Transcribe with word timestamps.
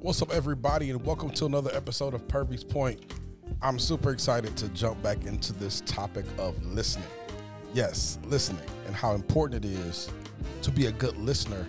What's 0.00 0.22
up, 0.22 0.32
everybody, 0.32 0.90
and 0.90 1.04
welcome 1.04 1.30
to 1.30 1.46
another 1.46 1.72
episode 1.74 2.14
of 2.14 2.28
Purvey's 2.28 2.62
Point. 2.62 3.00
I'm 3.60 3.80
super 3.80 4.12
excited 4.12 4.56
to 4.58 4.68
jump 4.68 5.02
back 5.02 5.26
into 5.26 5.52
this 5.52 5.82
topic 5.86 6.24
of 6.38 6.64
listening. 6.64 7.08
Yes, 7.74 8.16
listening, 8.22 8.62
and 8.86 8.94
how 8.94 9.14
important 9.14 9.64
it 9.64 9.68
is 9.68 10.08
to 10.62 10.70
be 10.70 10.86
a 10.86 10.92
good 10.92 11.16
listener, 11.16 11.66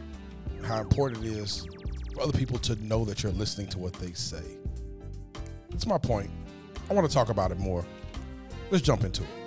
and 0.56 0.64
how 0.64 0.80
important 0.80 1.26
it 1.26 1.32
is 1.32 1.66
for 2.14 2.22
other 2.22 2.38
people 2.38 2.60
to 2.60 2.76
know 2.86 3.04
that 3.04 3.24
you're 3.24 3.32
listening 3.32 3.66
to 3.70 3.80
what 3.80 3.94
they 3.94 4.12
say. 4.12 4.44
That's 5.72 5.88
my 5.88 5.98
point. 5.98 6.30
I 6.88 6.94
want 6.94 7.08
to 7.08 7.14
talk 7.14 7.30
about 7.30 7.52
it 7.52 7.58
more. 7.58 7.84
Let's 8.70 8.84
jump 8.84 9.06
into 9.06 9.24
it. 9.24 9.39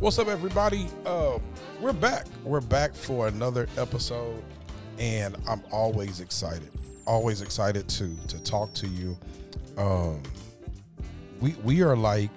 What's 0.00 0.18
up, 0.18 0.28
everybody? 0.28 0.86
Uh, 1.04 1.38
we're 1.78 1.92
back. 1.92 2.24
We're 2.42 2.62
back 2.62 2.94
for 2.94 3.28
another 3.28 3.68
episode, 3.76 4.42
and 4.98 5.36
I'm 5.46 5.62
always 5.70 6.20
excited. 6.20 6.70
Always 7.06 7.42
excited 7.42 7.86
to 7.90 8.16
to 8.28 8.42
talk 8.42 8.72
to 8.72 8.86
you. 8.86 9.14
Um, 9.76 10.22
we 11.42 11.54
we 11.62 11.82
are 11.82 11.94
like 11.94 12.30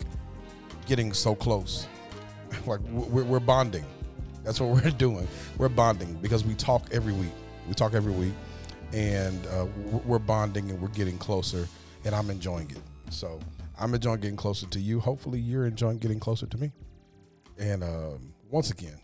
getting 0.87 1.13
so 1.13 1.35
close, 1.35 1.87
like 2.65 2.81
we're, 2.91 3.23
we're 3.23 3.39
bonding. 3.39 3.85
That's 4.43 4.59
what 4.59 4.69
we're 4.83 4.91
doing. 4.91 5.25
We're 5.57 5.69
bonding 5.69 6.15
because 6.15 6.43
we 6.43 6.55
talk 6.55 6.89
every 6.91 7.13
week. 7.13 7.31
We 7.69 7.75
talk 7.75 7.93
every 7.93 8.11
week, 8.11 8.33
and 8.91 9.47
uh, 9.47 9.67
we're 10.03 10.19
bonding 10.19 10.69
and 10.69 10.81
we're 10.81 10.89
getting 10.89 11.17
closer. 11.17 11.69
And 12.03 12.13
I'm 12.13 12.29
enjoying 12.29 12.71
it. 12.71 12.81
So 13.09 13.39
I'm 13.79 13.93
enjoying 13.93 14.19
getting 14.19 14.35
closer 14.35 14.65
to 14.65 14.79
you. 14.81 14.99
Hopefully, 14.99 15.39
you're 15.39 15.65
enjoying 15.65 15.99
getting 15.99 16.19
closer 16.19 16.45
to 16.45 16.57
me. 16.57 16.73
And 17.57 17.83
um, 17.83 18.33
once 18.49 18.71
again, 18.71 18.99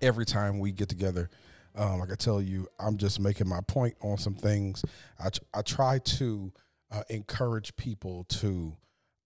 every 0.00 0.24
time 0.24 0.58
we 0.58 0.72
get 0.72 0.88
together, 0.88 1.30
um, 1.76 1.98
like 1.98 2.12
I 2.12 2.14
tell 2.14 2.40
you, 2.40 2.68
I'm 2.78 2.96
just 2.96 3.18
making 3.18 3.48
my 3.48 3.60
point 3.66 3.94
on 4.00 4.16
some 4.18 4.34
things. 4.34 4.84
I, 5.18 5.28
I 5.52 5.62
try 5.62 5.98
to 5.98 6.52
uh, 6.90 7.02
encourage 7.08 7.74
people 7.76 8.24
to 8.24 8.76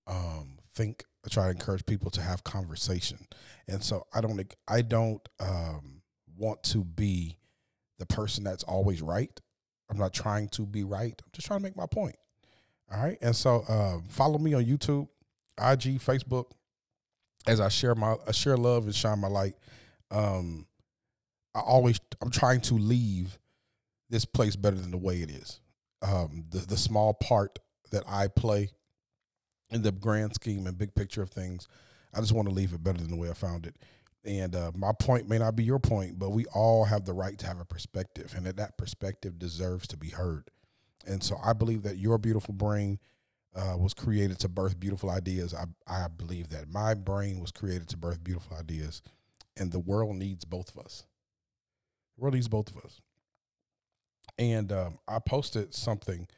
um, 0.07 0.59
think. 0.75 1.05
I 1.27 1.29
try 1.29 1.45
to 1.45 1.51
encourage 1.51 1.85
people 1.85 2.11
to 2.13 2.23
have 2.23 2.45
conversation, 2.45 3.19
and 3.67 3.83
so 3.83 4.07
I 4.15 4.23
don't. 4.23 4.55
I 4.67 4.81
don't 4.81 5.29
um, 5.41 6.01
want 6.37 6.63
to 6.65 6.85
be 6.85 7.37
the 7.99 8.07
person 8.07 8.45
that's 8.45 8.63
always 8.65 9.03
right. 9.03 9.39
I'm 9.91 9.99
not 9.99 10.15
trying 10.15 10.49
to 10.51 10.65
be 10.65 10.85
right. 10.85 11.21
I'm 11.23 11.31
just 11.33 11.47
trying 11.47 11.59
to 11.59 11.65
make 11.65 11.77
my 11.77 11.87
point. 11.87 12.17
All 12.91 13.03
right, 13.03 13.19
and 13.21 13.37
so 13.37 13.65
uh, 13.69 13.99
follow 14.09 14.39
me 14.39 14.55
on 14.55 14.65
YouTube, 14.65 15.09
IG, 15.59 16.01
Facebook, 16.01 16.53
as 17.47 17.61
I 17.61 17.69
share 17.69 17.95
my 17.95 18.17
I 18.27 18.33
share 18.33 18.57
love 18.57 18.85
and 18.85 18.95
shine 18.95 19.19
my 19.19 19.29
light, 19.29 19.55
um, 20.11 20.67
I 21.55 21.61
always 21.61 22.01
I'm 22.21 22.31
trying 22.31 22.61
to 22.63 22.75
leave 22.75 23.39
this 24.11 24.25
place 24.25 24.57
better 24.57 24.77
than 24.77 24.91
the 24.91 24.99
way 24.99 25.19
it 25.19 25.31
is. 25.31 25.61
Um, 26.03 26.45
the 26.51 26.59
the 26.59 26.77
small 26.77 27.15
part 27.15 27.59
that 27.91 28.05
I 28.07 28.29
play 28.29 28.71
in 29.71 29.83
the 29.83 29.93
grand 29.93 30.35
scheme 30.35 30.67
and 30.67 30.79
big 30.79 30.95
picture 30.95 31.23
of 31.23 31.31
things, 31.31 31.69
I 32.15 32.21
just 32.21 32.33
want 32.33 32.49
to 32.49 32.55
leave 32.55 32.73
it 32.73 32.83
better 32.83 32.99
than 32.99 33.11
the 33.11 33.17
way 33.17 33.31
I 33.31 33.35
found 33.35 33.67
it. 33.67 33.77
And 34.25 34.55
uh, 34.55 34.73
my 34.75 34.93
point 34.99 35.29
may 35.29 35.39
not 35.39 35.57
be 35.57 35.65
your 35.65 35.79
point, 35.79 36.19
but 36.19 36.31
we 36.31 36.45
all 36.47 36.85
have 36.85 37.05
the 37.05 37.13
right 37.13 37.39
to 37.39 37.47
have 37.47 37.61
a 37.61 37.65
perspective, 37.65 38.35
and 38.37 38.45
that 38.47 38.57
that 38.57 38.77
perspective 38.77 39.39
deserves 39.39 39.87
to 39.89 39.97
be 39.97 40.11
heard. 40.11 40.51
And 41.07 41.23
so 41.23 41.39
I 41.43 41.53
believe 41.53 41.83
that 41.83 41.97
your 41.97 42.19
beautiful 42.19 42.53
brain 42.53 42.99
uh, 43.59 43.77
was 43.77 43.93
created 43.93 44.39
to 44.39 44.49
birth 44.49 44.79
beautiful 44.79 45.11
ideas. 45.11 45.53
I, 45.53 45.65
I 45.87 46.09
believe 46.09 46.51
that 46.51 46.71
my 46.71 46.95
brain 46.95 47.41
was 47.41 47.51
created 47.51 47.89
to 47.89 47.97
birth 47.97 48.23
beautiful 48.23 48.57
ideas, 48.57 49.03
and 49.57 49.73
the 49.73 49.81
world 49.81 50.17
needs 50.17 50.45
both 50.45 50.75
of 50.75 50.85
us. 50.85 51.05
The 52.17 52.23
world 52.23 52.35
needs 52.35 52.49
both 52.49 52.71
of 52.71 52.77
us. 52.85 53.01
And 54.39 54.71
um, 54.71 54.99
I 55.09 55.19
posted 55.19 55.75
something 55.75 56.29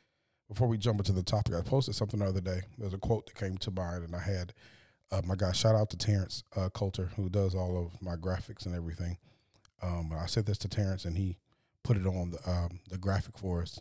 before 0.49 0.67
we 0.67 0.79
jump 0.79 1.01
into 1.01 1.13
the 1.13 1.23
topic. 1.23 1.55
I 1.55 1.61
posted 1.61 1.95
something 1.95 2.21
the 2.21 2.27
other 2.27 2.41
day. 2.41 2.63
There's 2.79 2.95
a 2.95 2.99
quote 2.99 3.27
that 3.27 3.35
came 3.35 3.59
to 3.59 3.71
mind, 3.71 4.05
and 4.05 4.17
I 4.17 4.21
had 4.21 4.55
uh, 5.13 5.21
my 5.25 5.35
guy. 5.37 5.53
Shout 5.53 5.75
out 5.75 5.91
to 5.91 5.99
Terrence 5.99 6.43
uh, 6.57 6.71
Coulter, 6.71 7.11
who 7.17 7.29
does 7.29 7.55
all 7.55 7.77
of 7.77 8.01
my 8.01 8.17
graphics 8.17 8.65
and 8.65 8.75
everything. 8.75 9.19
Um, 9.83 10.13
I 10.19 10.27
said 10.27 10.47
this 10.47 10.59
to 10.59 10.69
Terrence, 10.69 11.05
and 11.05 11.19
he 11.19 11.37
put 11.85 11.99
it 11.99 12.07
on 12.07 12.31
the 12.31 12.51
um, 12.51 12.81
the 12.89 12.99
graphic 12.99 13.37
for 13.37 13.61
us 13.61 13.81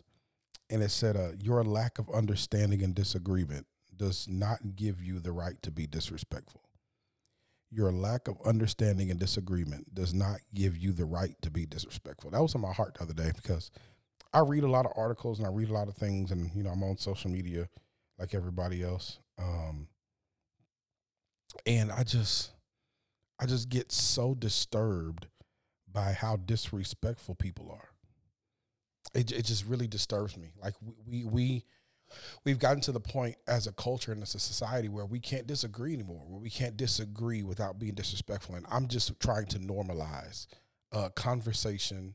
and 0.70 0.82
it 0.82 0.90
said, 0.90 1.16
uh, 1.16 1.32
"Your 1.40 1.64
lack 1.64 1.98
of 1.98 2.08
understanding 2.10 2.82
and 2.82 2.94
disagreement 2.94 3.66
does 3.96 4.28
not 4.28 4.76
give 4.76 5.02
you 5.02 5.20
the 5.20 5.32
right 5.32 5.60
to 5.62 5.70
be 5.70 5.86
disrespectful. 5.86 6.62
Your 7.70 7.92
lack 7.92 8.28
of 8.28 8.40
understanding 8.44 9.10
and 9.10 9.20
disagreement 9.20 9.94
does 9.94 10.14
not 10.14 10.40
give 10.54 10.76
you 10.76 10.92
the 10.92 11.04
right 11.04 11.36
to 11.42 11.50
be 11.50 11.66
disrespectful." 11.66 12.30
That 12.30 12.42
was 12.42 12.54
in 12.54 12.60
my 12.60 12.72
heart 12.72 12.94
the 12.94 13.02
other 13.02 13.14
day 13.14 13.32
because 13.34 13.70
I 14.32 14.40
read 14.40 14.64
a 14.64 14.70
lot 14.70 14.86
of 14.86 14.92
articles 14.96 15.38
and 15.38 15.46
I 15.46 15.50
read 15.50 15.70
a 15.70 15.74
lot 15.74 15.88
of 15.88 15.96
things, 15.96 16.30
and 16.30 16.54
you 16.54 16.62
know 16.62 16.70
I'm 16.70 16.82
on 16.82 16.96
social 16.98 17.30
media 17.30 17.68
like 18.18 18.34
everybody 18.34 18.82
else, 18.82 19.18
um, 19.38 19.88
and 21.66 21.90
I 21.92 22.04
just 22.04 22.52
I 23.38 23.46
just 23.46 23.68
get 23.68 23.92
so 23.92 24.34
disturbed 24.34 25.26
by 25.90 26.12
how 26.12 26.36
disrespectful 26.36 27.34
people 27.34 27.70
are 27.70 27.89
it, 29.14 29.32
it 29.32 29.44
just 29.44 29.66
really 29.66 29.86
disturbs 29.86 30.36
me. 30.36 30.52
Like 30.62 30.74
we, 30.80 30.94
we 31.06 31.24
we 31.24 31.64
we've 32.44 32.58
gotten 32.58 32.80
to 32.82 32.92
the 32.92 33.00
point 33.00 33.36
as 33.46 33.66
a 33.66 33.72
culture 33.72 34.12
and 34.12 34.22
as 34.22 34.34
a 34.34 34.40
society 34.40 34.88
where 34.88 35.06
we 35.06 35.20
can't 35.20 35.46
disagree 35.46 35.94
anymore, 35.94 36.24
where 36.26 36.40
we 36.40 36.50
can't 36.50 36.76
disagree 36.76 37.42
without 37.42 37.78
being 37.78 37.94
disrespectful. 37.94 38.54
And 38.54 38.66
I'm 38.70 38.88
just 38.88 39.18
trying 39.20 39.46
to 39.46 39.58
normalize 39.58 40.46
a 40.92 41.10
conversation 41.10 42.14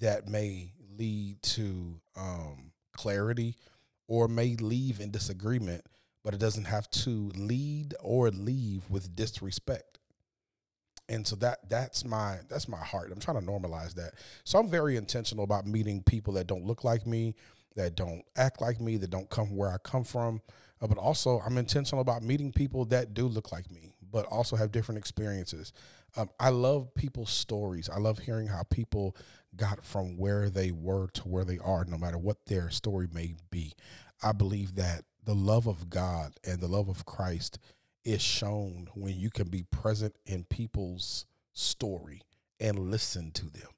that 0.00 0.28
may 0.28 0.72
lead 0.96 1.42
to 1.42 2.00
um, 2.16 2.72
clarity 2.92 3.56
or 4.08 4.26
may 4.26 4.56
leave 4.56 5.00
in 5.00 5.10
disagreement, 5.10 5.84
but 6.24 6.34
it 6.34 6.40
doesn't 6.40 6.64
have 6.64 6.90
to 6.90 7.30
lead 7.36 7.94
or 8.00 8.30
leave 8.30 8.88
with 8.90 9.14
disrespect 9.14 9.97
and 11.08 11.26
so 11.26 11.36
that 11.36 11.68
that's 11.68 12.04
my 12.04 12.38
that's 12.48 12.68
my 12.68 12.78
heart. 12.78 13.10
I'm 13.12 13.20
trying 13.20 13.40
to 13.40 13.46
normalize 13.46 13.94
that. 13.94 14.14
So 14.44 14.58
i'm 14.58 14.68
very 14.68 14.96
intentional 14.96 15.44
about 15.44 15.66
meeting 15.66 16.02
people 16.02 16.34
that 16.34 16.46
don't 16.46 16.64
look 16.64 16.84
like 16.84 17.06
me 17.06 17.34
that 17.76 17.94
don't 17.94 18.22
act 18.36 18.60
like 18.60 18.80
me 18.80 18.96
that 18.96 19.10
don't 19.10 19.30
come 19.30 19.56
where 19.56 19.70
i 19.70 19.76
come 19.82 20.04
from. 20.04 20.40
Uh, 20.80 20.86
but 20.86 20.98
also 20.98 21.40
i'm 21.40 21.58
intentional 21.58 22.00
about 22.00 22.22
meeting 22.22 22.52
people 22.52 22.84
that 22.86 23.14
do 23.14 23.26
look 23.26 23.52
like 23.52 23.70
me 23.70 23.94
but 24.10 24.24
also 24.26 24.56
have 24.56 24.72
different 24.72 24.98
experiences. 24.98 25.72
Um, 26.16 26.30
i 26.40 26.48
love 26.50 26.94
people's 26.94 27.30
stories. 27.30 27.88
I 27.88 27.98
love 27.98 28.18
hearing 28.18 28.46
how 28.46 28.62
people 28.64 29.16
got 29.56 29.84
from 29.84 30.16
where 30.18 30.50
they 30.50 30.70
were 30.70 31.08
to 31.14 31.22
where 31.22 31.44
they 31.44 31.58
are 31.58 31.84
no 31.84 31.98
matter 31.98 32.18
what 32.18 32.44
their 32.46 32.70
story 32.70 33.08
may 33.12 33.34
be. 33.50 33.72
I 34.22 34.32
believe 34.32 34.74
that 34.76 35.04
the 35.24 35.34
love 35.34 35.66
of 35.66 35.90
god 35.90 36.32
and 36.42 36.58
the 36.58 36.66
love 36.66 36.88
of 36.88 37.04
christ 37.04 37.58
is 38.04 38.22
shown 38.22 38.88
when 38.94 39.18
you 39.18 39.30
can 39.30 39.48
be 39.48 39.64
present 39.70 40.14
in 40.26 40.44
people's 40.44 41.26
story 41.52 42.22
and 42.60 42.78
listen 42.90 43.30
to 43.32 43.50
them. 43.50 43.68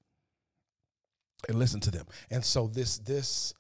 And 1.48 1.58
listen 1.58 1.80
to 1.80 1.90
them. 1.90 2.06
And 2.30 2.44
so 2.44 2.66
this 2.66 2.98
this 2.98 3.54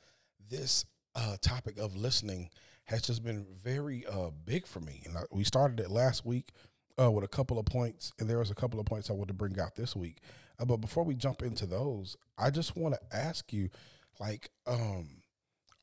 this 0.50 0.84
uh, 1.14 1.36
topic 1.40 1.78
of 1.78 1.96
listening 1.96 2.50
has 2.84 3.02
just 3.02 3.24
been 3.24 3.46
very 3.62 4.04
uh, 4.06 4.30
big 4.44 4.66
for 4.66 4.80
me. 4.80 5.02
And 5.06 5.16
I, 5.16 5.22
we 5.30 5.44
started 5.44 5.80
it 5.80 5.90
last 5.90 6.26
week 6.26 6.50
uh, 7.00 7.10
with 7.10 7.24
a 7.24 7.28
couple 7.28 7.58
of 7.58 7.64
points 7.64 8.12
and 8.18 8.28
there 8.28 8.38
was 8.38 8.50
a 8.50 8.54
couple 8.54 8.78
of 8.80 8.86
points 8.86 9.10
i 9.10 9.12
want 9.12 9.28
to 9.28 9.34
bring 9.34 9.58
out 9.58 9.74
this 9.74 9.96
week. 9.96 10.18
Uh, 10.58 10.64
but 10.64 10.78
before 10.78 11.04
we 11.04 11.14
jump 11.14 11.42
into 11.42 11.66
those 11.66 12.16
i 12.36 12.50
just 12.50 12.76
want 12.76 12.94
to 12.94 13.16
ask 13.16 13.52
you 13.52 13.70
like 14.18 14.50
um, 14.66 15.08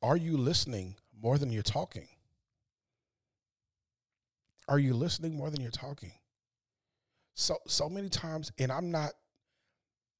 are 0.01 0.17
you 0.17 0.37
listening 0.37 0.95
more 1.19 1.37
than 1.37 1.51
you're 1.51 1.63
talking 1.63 2.07
are 4.67 4.79
you 4.79 4.93
listening 4.93 5.35
more 5.35 5.49
than 5.49 5.61
you're 5.61 5.71
talking? 5.71 6.11
So 7.35 7.57
so 7.67 7.89
many 7.89 8.09
times, 8.09 8.51
and 8.57 8.71
I'm 8.71 8.91
not, 8.91 9.11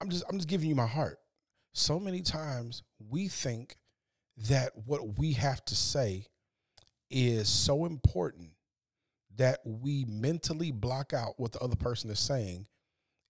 I'm 0.02 0.10
just 0.10 0.24
I'm 0.30 0.38
just 0.38 0.48
giving 0.48 0.70
you 0.70 0.76
my 0.76 0.88
heart. 0.88 1.20
So 1.74 2.00
many 2.00 2.22
times 2.22 2.84
we 3.10 3.28
think 3.28 3.78
that 4.50 4.72
what 4.86 5.18
we 5.18 5.34
have 5.34 5.64
to 5.66 5.76
say 5.76 6.28
is 7.10 7.48
so 7.48 7.86
important 7.86 8.52
that 9.38 9.60
we 9.64 10.06
mentally 10.06 10.72
block 10.72 11.14
out 11.14 11.40
what 11.40 11.52
the 11.52 11.60
other 11.60 11.76
person 11.76 12.10
is 12.10 12.20
saying 12.20 12.68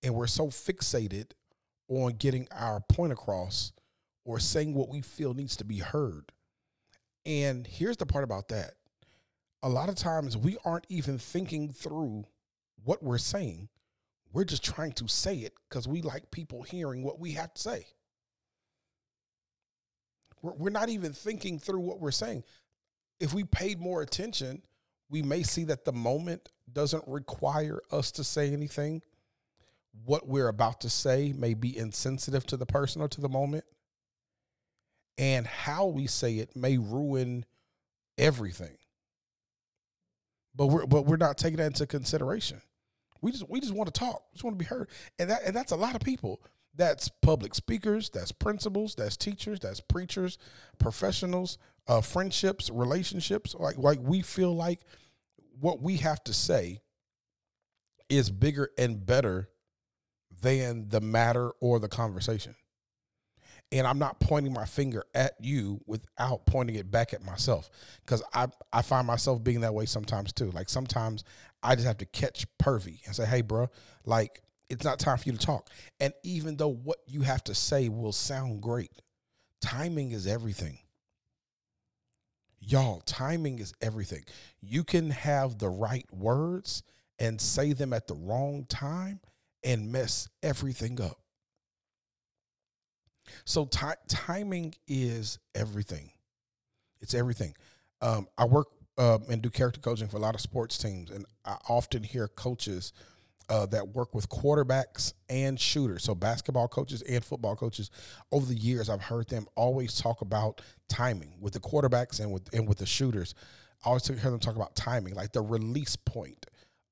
and 0.03 0.13
we're 0.13 0.27
so 0.27 0.47
fixated 0.47 1.31
on 1.89 2.13
getting 2.13 2.47
our 2.51 2.79
point 2.79 3.11
across 3.11 3.73
or 4.25 4.39
saying 4.39 4.73
what 4.73 4.89
we 4.89 5.01
feel 5.01 5.33
needs 5.33 5.55
to 5.57 5.65
be 5.65 5.79
heard. 5.79 6.31
And 7.25 7.67
here's 7.67 7.97
the 7.97 8.05
part 8.05 8.23
about 8.23 8.49
that 8.49 8.73
a 9.67 9.69
lot 9.69 9.89
of 9.89 9.95
times 9.95 10.37
we 10.37 10.55
aren't 10.63 10.85
even 10.87 11.17
thinking 11.17 11.73
through 11.73 12.25
what 12.85 13.03
we're 13.03 13.17
saying. 13.17 13.67
We're 14.31 14.45
just 14.45 14.63
trying 14.63 14.93
to 14.93 15.09
say 15.09 15.39
it 15.39 15.53
because 15.67 15.89
we 15.89 16.01
like 16.01 16.31
people 16.31 16.63
hearing 16.63 17.03
what 17.03 17.19
we 17.19 17.33
have 17.33 17.53
to 17.53 17.61
say. 17.61 17.85
We're, 20.41 20.53
we're 20.53 20.69
not 20.69 20.87
even 20.87 21.11
thinking 21.11 21.59
through 21.59 21.81
what 21.81 21.99
we're 21.99 22.11
saying. 22.11 22.45
if 23.19 23.33
we 23.33 23.43
paid 23.43 23.77
more 23.77 24.01
attention, 24.01 24.61
we 25.09 25.21
may 25.21 25.43
see 25.43 25.65
that 25.65 25.83
the 25.83 25.91
moment 25.91 26.47
doesn't 26.71 27.03
require 27.05 27.81
us 27.91 28.09
to 28.13 28.23
say 28.23 28.53
anything. 28.53 29.01
What 30.05 30.29
we're 30.29 30.47
about 30.47 30.79
to 30.81 30.89
say 30.89 31.33
may 31.35 31.55
be 31.55 31.77
insensitive 31.77 32.45
to 32.47 32.57
the 32.57 32.65
person 32.65 33.01
or 33.01 33.09
to 33.09 33.19
the 33.19 33.27
moment. 33.27 33.65
And 35.17 35.45
how 35.45 35.87
we 35.87 36.07
say 36.07 36.35
it 36.35 36.55
may 36.55 36.77
ruin 36.77 37.43
everything. 38.17 38.77
But 40.57 40.67
we're 40.67 40.85
but 40.87 41.05
we're 41.05 41.17
not 41.17 41.37
taking 41.37 41.57
that 41.57 41.67
into 41.67 41.85
consideration. 41.85 42.61
We 43.21 43.31
just 43.31 43.47
we 43.47 43.61
just 43.61 43.73
want 43.73 43.93
to 43.93 43.97
talk. 43.97 44.23
We 44.31 44.35
just 44.35 44.43
want 44.43 44.57
to 44.57 44.63
be 44.63 44.67
heard. 44.67 44.89
And 45.19 45.29
that 45.29 45.43
and 45.45 45.55
that's 45.55 45.71
a 45.71 45.75
lot 45.75 45.95
of 45.95 46.01
people. 46.01 46.41
That's 46.75 47.09
public 47.09 47.55
speakers, 47.55 48.09
that's 48.09 48.31
principals, 48.31 48.93
that's 48.93 49.17
teachers, 49.17 49.59
that's 49.59 49.79
preachers, 49.81 50.37
professionals, 50.77 51.57
uh, 51.87 52.01
friendships, 52.01 52.69
relationships. 52.69 53.55
Like 53.57 53.77
like 53.77 53.99
we 54.01 54.21
feel 54.21 54.55
like 54.55 54.81
what 55.59 55.81
we 55.81 55.97
have 55.97 56.23
to 56.25 56.33
say 56.33 56.81
is 58.09 58.29
bigger 58.29 58.69
and 58.77 59.05
better 59.05 59.49
than 60.41 60.89
the 60.89 61.01
matter 61.01 61.51
or 61.59 61.79
the 61.79 61.87
conversation. 61.87 62.55
And 63.71 63.85
I'm 63.85 63.99
not 63.99 64.19
pointing 64.21 64.53
my 64.53 64.65
finger 64.65 65.03
at 65.13 65.33
you 65.41 65.81
without 65.85 66.45
pointing 66.45 66.77
it 66.77 66.89
back 66.89 67.13
at 67.13 67.23
myself. 67.23 67.69
Cause 68.05 68.23
I, 68.33 68.47
I 68.71 68.81
find 68.81 69.05
myself 69.05 69.43
being 69.43 69.61
that 69.61 69.73
way 69.73 69.85
sometimes 69.85 70.31
too. 70.31 70.51
Like 70.51 70.69
sometimes 70.69 71.25
I 71.61 71.75
just 71.75 71.87
have 71.87 71.97
to 71.97 72.05
catch 72.05 72.45
Purvey 72.57 73.01
and 73.05 73.15
say, 73.15 73.25
hey, 73.25 73.41
bro, 73.41 73.69
like 74.05 74.41
it's 74.69 74.85
not 74.85 74.99
time 74.99 75.17
for 75.17 75.25
you 75.25 75.33
to 75.33 75.45
talk. 75.45 75.69
And 75.99 76.13
even 76.23 76.55
though 76.57 76.73
what 76.73 76.99
you 77.07 77.21
have 77.21 77.43
to 77.45 77.55
say 77.55 77.89
will 77.89 78.13
sound 78.13 78.61
great, 78.61 78.91
timing 79.61 80.11
is 80.11 80.27
everything. 80.27 80.79
Y'all, 82.59 83.01
timing 83.01 83.59
is 83.59 83.73
everything. 83.81 84.23
You 84.61 84.83
can 84.83 85.09
have 85.11 85.57
the 85.57 85.69
right 85.69 86.05
words 86.11 86.83
and 87.19 87.39
say 87.39 87.73
them 87.73 87.93
at 87.93 88.07
the 88.07 88.15
wrong 88.15 88.65
time 88.67 89.19
and 89.63 89.91
mess 89.91 90.27
everything 90.43 90.99
up. 91.01 91.19
So 93.45 93.65
t- 93.65 93.87
timing 94.07 94.75
is 94.87 95.39
everything. 95.55 96.11
It's 97.01 97.13
everything. 97.13 97.53
Um, 98.01 98.27
I 98.37 98.45
work 98.45 98.67
um, 98.97 99.23
and 99.29 99.41
do 99.41 99.49
character 99.49 99.79
coaching 99.79 100.07
for 100.07 100.17
a 100.17 100.19
lot 100.19 100.35
of 100.35 100.41
sports 100.41 100.77
teams, 100.77 101.11
and 101.11 101.25
I 101.45 101.57
often 101.69 102.03
hear 102.03 102.27
coaches 102.27 102.93
uh, 103.49 103.65
that 103.67 103.89
work 103.89 104.13
with 104.13 104.27
quarterbacks 104.29 105.13
and 105.29 105.59
shooters, 105.59 106.03
so 106.03 106.13
basketball 106.15 106.67
coaches 106.67 107.01
and 107.03 107.23
football 107.23 107.55
coaches. 107.55 107.91
Over 108.31 108.45
the 108.45 108.55
years, 108.55 108.89
I've 108.89 109.01
heard 109.01 109.29
them 109.29 109.45
always 109.55 109.95
talk 109.95 110.21
about 110.21 110.61
timing 110.89 111.33
with 111.39 111.53
the 111.53 111.59
quarterbacks 111.59 112.19
and 112.19 112.31
with 112.31 112.53
and 112.53 112.67
with 112.67 112.79
the 112.79 112.85
shooters. 112.85 113.35
I 113.85 113.89
always 113.89 114.07
hear 114.07 114.17
them 114.17 114.39
talk 114.39 114.55
about 114.55 114.75
timing, 114.75 115.13
like 115.15 115.31
the 115.31 115.41
release 115.41 115.95
point 115.95 116.45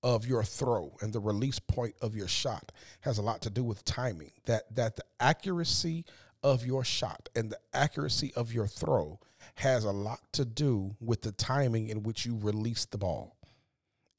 of 0.04 0.26
your 0.28 0.44
throw 0.44 0.96
and 1.02 1.12
the 1.12 1.20
release 1.20 1.60
point 1.60 1.96
of 2.02 2.16
your 2.16 2.28
shot 2.28 2.72
has 3.02 3.18
a 3.18 3.22
lot 3.24 3.42
to 3.42 3.50
do 3.50 3.64
with 3.64 3.84
timing. 3.84 4.32
That 4.46 4.64
that 4.76 4.96
the 4.96 5.04
accuracy 5.20 6.06
of 6.44 6.66
your 6.66 6.84
shot 6.84 7.30
and 7.36 7.50
the 7.50 7.60
accuracy 7.74 8.34
of 8.36 8.54
your 8.54 8.68
throw 8.68 9.20
has 9.56 9.84
a 9.84 9.92
lot 9.92 10.20
to 10.34 10.46
do 10.46 10.96
with 11.00 11.22
the 11.22 11.32
timing 11.32 11.88
in 11.88 12.04
which 12.04 12.26
you 12.26 12.38
release 12.38 12.86
the 12.86 12.98
ball. 12.98 13.38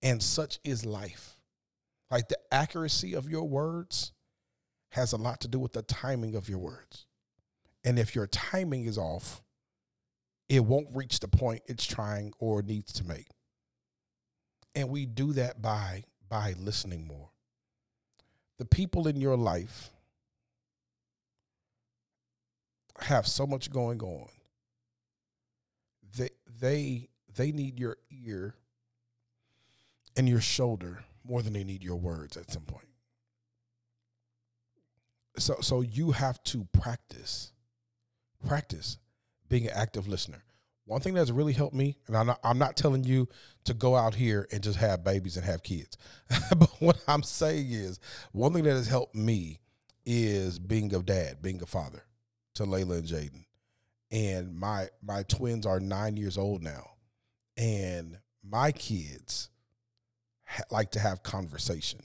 And 0.02 0.22
such 0.22 0.58
is 0.64 0.84
life. 0.84 1.38
Like 2.10 2.28
the 2.28 2.38
accuracy 2.52 3.14
of 3.14 3.28
your 3.28 3.44
words 3.44 4.12
has 4.90 5.12
a 5.12 5.16
lot 5.16 5.40
to 5.40 5.48
do 5.48 5.58
with 5.58 5.72
the 5.72 5.82
timing 5.82 6.34
of 6.34 6.48
your 6.48 6.58
words. 6.58 7.06
And 7.84 7.98
if 7.98 8.14
your 8.14 8.26
timing 8.26 8.86
is 8.86 8.98
off, 8.98 9.42
it 10.48 10.64
won't 10.64 10.88
reach 10.94 11.20
the 11.20 11.28
point 11.28 11.62
it's 11.66 11.84
trying 11.84 12.32
or 12.38 12.62
needs 12.62 12.92
to 12.94 13.04
make. 13.04 13.28
And 14.74 14.88
we 14.88 15.06
do 15.06 15.32
that 15.32 15.60
by 15.60 16.04
by 16.28 16.54
listening 16.58 17.06
more. 17.06 17.30
The 18.58 18.64
people 18.64 19.06
in 19.06 19.20
your 19.20 19.36
life 19.36 19.90
have 23.02 23.26
so 23.26 23.46
much 23.46 23.70
going 23.70 24.00
on. 24.00 24.28
They 26.16 26.30
they 26.60 27.08
they 27.34 27.52
need 27.52 27.78
your 27.78 27.96
ear 28.10 28.54
and 30.16 30.28
your 30.28 30.40
shoulder 30.40 31.04
more 31.24 31.42
than 31.42 31.52
they 31.52 31.64
need 31.64 31.82
your 31.82 31.96
words 31.96 32.36
at 32.36 32.50
some 32.50 32.62
point. 32.62 32.88
So 35.38 35.56
so 35.60 35.82
you 35.82 36.12
have 36.12 36.42
to 36.44 36.66
practice, 36.72 37.52
practice 38.46 38.98
being 39.48 39.66
an 39.66 39.72
active 39.74 40.08
listener. 40.08 40.42
One 40.86 41.00
thing 41.00 41.14
that's 41.14 41.32
really 41.32 41.52
helped 41.52 41.74
me, 41.74 41.96
and 42.06 42.16
I'm 42.16 42.28
not, 42.28 42.38
I'm 42.44 42.58
not 42.58 42.76
telling 42.76 43.02
you 43.02 43.28
to 43.64 43.74
go 43.74 43.96
out 43.96 44.14
here 44.14 44.46
and 44.52 44.62
just 44.62 44.78
have 44.78 45.02
babies 45.02 45.36
and 45.36 45.44
have 45.44 45.64
kids, 45.64 45.98
but 46.56 46.70
what 46.78 47.02
I'm 47.08 47.24
saying 47.24 47.72
is 47.72 47.98
one 48.30 48.52
thing 48.52 48.62
that 48.64 48.70
has 48.70 48.86
helped 48.86 49.16
me 49.16 49.58
is 50.04 50.60
being 50.60 50.94
a 50.94 51.02
dad, 51.02 51.42
being 51.42 51.60
a 51.60 51.66
father 51.66 52.05
to 52.56 52.64
Layla 52.64 52.98
and 52.98 53.06
Jaden, 53.06 53.44
and 54.10 54.54
my 54.54 54.88
my 55.02 55.22
twins 55.24 55.66
are 55.66 55.80
nine 55.80 56.16
years 56.16 56.36
old 56.38 56.62
now, 56.62 56.92
and 57.56 58.18
my 58.42 58.72
kids 58.72 59.50
ha- 60.44 60.64
like 60.70 60.90
to 60.92 61.00
have 61.00 61.22
conversation. 61.22 62.00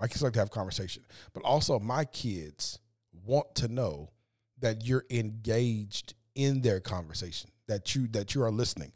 My 0.00 0.06
kids 0.06 0.22
like 0.22 0.34
to 0.34 0.38
have 0.38 0.50
conversation, 0.50 1.04
but 1.32 1.42
also 1.42 1.78
my 1.78 2.04
kids 2.04 2.78
want 3.24 3.54
to 3.56 3.68
know 3.68 4.10
that 4.60 4.84
you're 4.84 5.04
engaged 5.10 6.14
in 6.34 6.62
their 6.62 6.78
conversation, 6.78 7.50
that 7.66 7.94
you 7.94 8.06
that 8.08 8.34
you 8.34 8.42
are 8.42 8.50
listening. 8.50 8.92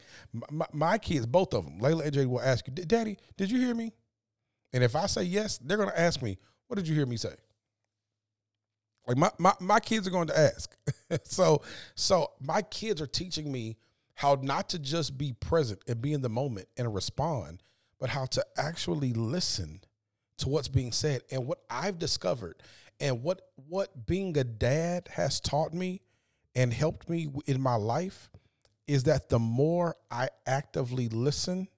My, 0.50 0.66
my 0.72 0.98
kids, 0.98 1.26
both 1.26 1.54
of 1.54 1.64
them, 1.64 1.80
Layla 1.80 2.04
and 2.04 2.12
Jay, 2.12 2.26
will 2.26 2.40
ask 2.40 2.66
you, 2.68 2.72
"Daddy, 2.72 3.18
did 3.36 3.50
you 3.50 3.58
hear 3.58 3.74
me?" 3.74 3.92
And 4.72 4.84
if 4.84 4.94
I 4.94 5.06
say 5.06 5.24
yes, 5.24 5.58
they're 5.58 5.76
going 5.76 5.90
to 5.90 6.00
ask 6.00 6.22
me, 6.22 6.38
"What 6.68 6.76
did 6.76 6.86
you 6.86 6.94
hear 6.94 7.06
me 7.06 7.16
say?" 7.16 7.34
Like 9.06 9.16
my 9.16 9.30
my, 9.38 9.52
my 9.60 9.80
kids 9.80 10.06
are 10.06 10.10
going 10.10 10.28
to 10.28 10.38
ask. 10.38 10.76
so 11.24 11.62
so 11.94 12.32
my 12.40 12.62
kids 12.62 13.00
are 13.00 13.06
teaching 13.06 13.50
me 13.50 13.76
how 14.14 14.38
not 14.40 14.68
to 14.70 14.78
just 14.78 15.18
be 15.18 15.32
present 15.32 15.80
and 15.88 16.00
be 16.00 16.12
in 16.12 16.22
the 16.22 16.28
moment 16.28 16.68
and 16.76 16.94
respond, 16.94 17.62
but 17.98 18.10
how 18.10 18.26
to 18.26 18.44
actually 18.56 19.12
listen 19.12 19.80
to 20.38 20.48
what's 20.48 20.68
being 20.68 20.92
said. 20.92 21.22
And 21.30 21.46
what 21.46 21.58
I've 21.70 21.98
discovered 21.98 22.62
and 23.00 23.22
what 23.22 23.42
what 23.68 24.06
being 24.06 24.36
a 24.38 24.44
dad 24.44 25.08
has 25.12 25.40
taught 25.40 25.74
me 25.74 26.02
and 26.54 26.72
helped 26.72 27.08
me 27.08 27.28
in 27.46 27.60
my 27.60 27.74
life 27.74 28.30
is 28.86 29.04
that 29.04 29.28
the 29.28 29.38
more 29.38 29.96
I 30.10 30.28
actively 30.46 31.08
listen, 31.08 31.68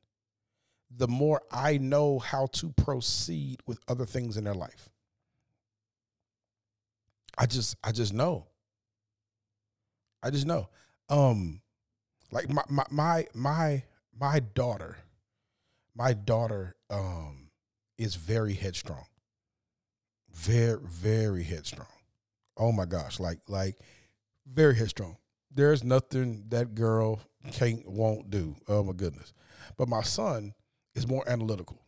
the 0.90 1.08
more 1.08 1.42
I 1.50 1.78
know 1.78 2.18
how 2.18 2.46
to 2.52 2.70
proceed 2.70 3.60
with 3.66 3.78
other 3.88 4.06
things 4.06 4.36
in 4.36 4.44
their 4.44 4.54
life. 4.54 4.88
I 7.38 7.46
just 7.46 7.76
I 7.82 7.92
just 7.92 8.12
know. 8.12 8.46
I 10.22 10.30
just 10.30 10.46
know. 10.46 10.68
Um 11.08 11.60
like 12.30 12.48
my 12.48 12.62
my 12.68 12.84
my 12.90 13.26
my, 13.34 13.82
my 14.18 14.40
daughter 14.40 14.98
my 15.94 16.12
daughter 16.12 16.74
um, 16.90 17.50
is 17.98 18.16
very 18.16 18.54
headstrong, 18.54 19.06
very 20.32 20.80
very 20.84 21.44
headstrong. 21.44 21.88
Oh 22.56 22.72
my 22.72 22.84
gosh, 22.84 23.20
like 23.20 23.38
like 23.48 23.76
very 24.46 24.74
headstrong. 24.74 25.16
There's 25.52 25.84
nothing 25.84 26.44
that 26.48 26.74
girl 26.74 27.20
can't 27.52 27.88
won't 27.88 28.30
do. 28.30 28.56
Oh 28.68 28.82
my 28.82 28.92
goodness. 28.92 29.32
But 29.76 29.88
my 29.88 30.02
son 30.02 30.54
is 30.94 31.06
more 31.06 31.28
analytical, 31.28 31.80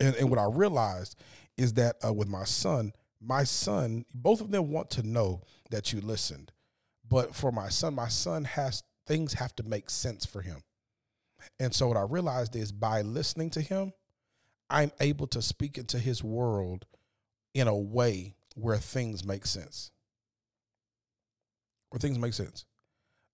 and 0.00 0.14
and 0.16 0.30
what 0.30 0.38
I 0.38 0.46
realized 0.46 1.16
is 1.56 1.74
that 1.74 1.96
uh, 2.04 2.12
with 2.12 2.28
my 2.28 2.44
son, 2.44 2.92
my 3.20 3.44
son, 3.44 4.04
both 4.14 4.40
of 4.40 4.50
them 4.50 4.70
want 4.70 4.90
to 4.90 5.02
know 5.02 5.42
that 5.70 5.92
you 5.92 6.00
listened, 6.00 6.52
but 7.08 7.34
for 7.34 7.50
my 7.52 7.68
son, 7.68 7.94
my 7.94 8.08
son 8.08 8.44
has 8.44 8.82
things 9.06 9.34
have 9.34 9.54
to 9.56 9.62
make 9.62 9.88
sense 9.88 10.26
for 10.26 10.42
him. 10.42 10.62
And 11.60 11.74
so 11.74 11.88
what 11.88 11.96
I 11.96 12.02
realized 12.02 12.56
is 12.56 12.72
by 12.72 13.02
listening 13.02 13.50
to 13.50 13.60
him, 13.60 13.92
I'm 14.68 14.90
able 15.00 15.28
to 15.28 15.40
speak 15.40 15.78
into 15.78 15.98
his 15.98 16.24
world 16.24 16.86
in 17.54 17.68
a 17.68 17.76
way 17.76 18.34
where 18.56 18.78
things 18.78 19.24
make 19.24 19.46
sense. 19.46 19.92
Where 21.90 22.00
things 22.00 22.18
make 22.18 22.34
sense. 22.34 22.64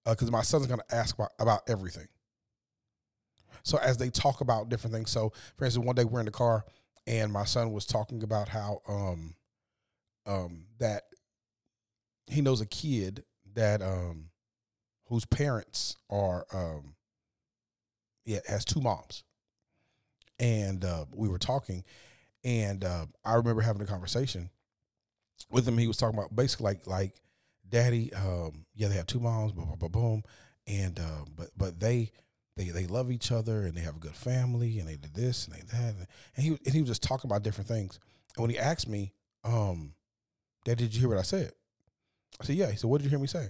Because 0.05 0.29
uh, 0.29 0.33
my 0.33 0.43
son's 0.43 0.67
going 0.67 0.81
to 0.81 0.95
ask 0.95 1.15
about, 1.15 1.31
about 1.39 1.63
everything. 1.69 2.09
So 3.63 3.79
as 3.79 3.97
they 3.97 4.11
talk 4.11 4.41
about 4.41 4.69
different 4.69 4.95
things, 4.95 5.11
so 5.11 5.33
for 5.57 5.65
instance, 5.65 5.87
one 5.87 5.95
day 5.95 6.05
we're 6.05 6.21
in 6.21 6.27
the 6.27 6.33
car 6.33 6.65
and 7.07 7.33
my 7.33 7.45
son 7.45 7.73
was 7.73 7.87
talking 7.87 8.23
about 8.23 8.49
how 8.49 8.81
um 8.89 9.35
um 10.27 10.65
that 10.79 11.05
he 12.27 12.41
knows 12.41 12.61
a 12.61 12.67
kid 12.67 13.25
that 13.55 13.83
um 13.83 14.31
whose 15.07 15.25
parents 15.25 15.97
are 16.11 16.47
um 16.53 16.95
yeah, 18.25 18.41
has 18.47 18.65
two 18.65 18.81
moms. 18.81 19.25
And 20.39 20.85
uh, 20.85 21.05
we 21.15 21.29
were 21.29 21.39
talking, 21.39 21.85
and 22.43 22.85
uh, 22.85 23.07
I 23.25 23.35
remember 23.35 23.63
having 23.63 23.83
a 23.83 23.87
conversation 23.87 24.51
with 25.51 25.67
him. 25.69 25.79
He 25.79 25.87
was 25.87 25.97
talking 25.97 26.19
about 26.19 26.35
basically 26.35 26.65
like 26.65 26.87
like, 26.87 27.13
daddy, 27.69 28.13
um, 28.15 28.67
yeah, 28.75 28.89
they 28.89 28.97
have 28.97 29.07
two 29.07 29.21
moms, 29.21 29.53
boom, 29.53 29.73
boom, 29.79 29.93
boom. 29.93 30.23
and 30.67 30.99
uh, 30.99 31.25
but 31.37 31.51
but 31.57 31.79
they 31.79 32.11
they 32.57 32.71
they 32.71 32.87
love 32.87 33.11
each 33.13 33.31
other 33.31 33.63
and 33.63 33.75
they 33.77 33.83
have 33.83 33.97
a 33.97 34.01
good 34.01 34.17
family 34.17 34.79
and 34.81 34.89
they 34.89 34.97
did 34.97 35.15
this 35.15 35.47
and 35.47 35.55
they 35.55 35.61
that 35.77 35.95
and 36.37 36.45
he 36.45 36.49
and 36.65 36.75
he 36.75 36.81
was 36.81 36.91
just 36.91 37.03
talking 37.03 37.31
about 37.31 37.43
different 37.45 37.69
things. 37.69 38.01
And 38.37 38.43
when 38.43 38.51
he 38.51 38.59
asked 38.59 38.89
me, 38.89 39.13
um, 39.45 39.95
Dad, 40.65 40.79
did 40.79 40.95
you 40.95 41.01
hear 41.01 41.09
what 41.09 41.19
I 41.19 41.23
said? 41.23 41.53
I 42.41 42.45
said, 42.45 42.57
Yeah. 42.57 42.71
He 42.71 42.77
said, 42.77 42.89
What 42.89 42.99
did 42.99 43.05
you 43.05 43.11
hear 43.11 43.19
me 43.19 43.27
say? 43.27 43.49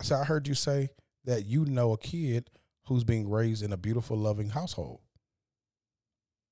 I 0.00 0.04
said, 0.04 0.20
I 0.20 0.24
heard 0.24 0.48
you 0.48 0.54
say 0.54 0.90
that 1.24 1.46
you 1.46 1.64
know 1.64 1.92
a 1.92 1.98
kid 1.98 2.50
who's 2.86 3.04
being 3.04 3.28
raised 3.28 3.62
in 3.62 3.72
a 3.72 3.76
beautiful, 3.76 4.16
loving 4.16 4.50
household. 4.50 5.00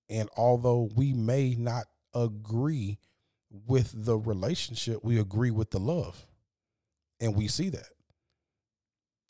And 0.09 0.28
although 0.37 0.90
we 0.95 1.12
may 1.12 1.54
not 1.54 1.85
agree 2.14 2.99
with 3.50 3.93
the 4.04 4.19
relationship, 4.19 5.00
we 5.02 5.19
agree 5.19 5.50
with 5.50 5.71
the 5.71 5.78
love. 5.78 6.26
And 7.21 7.37
we 7.37 7.49
see 7.49 7.69
that. 7.71 7.88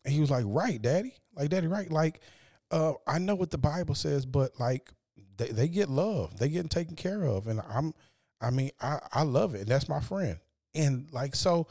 And 0.05 0.15
he 0.15 0.21
was 0.21 0.31
like, 0.31 0.45
Right, 0.47 0.81
daddy. 0.81 1.15
Like, 1.35 1.51
daddy, 1.51 1.67
right. 1.67 1.91
Like, 1.91 2.21
uh, 2.71 2.95
I 3.07 3.19
know 3.19 3.35
what 3.35 3.51
the 3.51 3.59
Bible 3.59 3.95
says, 3.95 4.27
but 4.27 4.59
like 4.59 4.91
they, 5.37 5.49
they 5.49 5.69
get 5.69 5.89
love. 5.89 6.39
They 6.39 6.49
getting 6.49 6.69
taken 6.69 6.97
care 6.97 7.25
of. 7.25 7.47
And 7.47 7.61
I'm 7.69 7.95
I 8.45 8.51
mean, 8.51 8.71
I, 8.81 8.99
I 9.13 9.23
love 9.23 9.55
it. 9.55 9.67
That's 9.67 9.89
my 9.89 10.01
friend. 10.01 10.39
And 10.75 11.09
like 11.13 11.35
so 11.35 11.67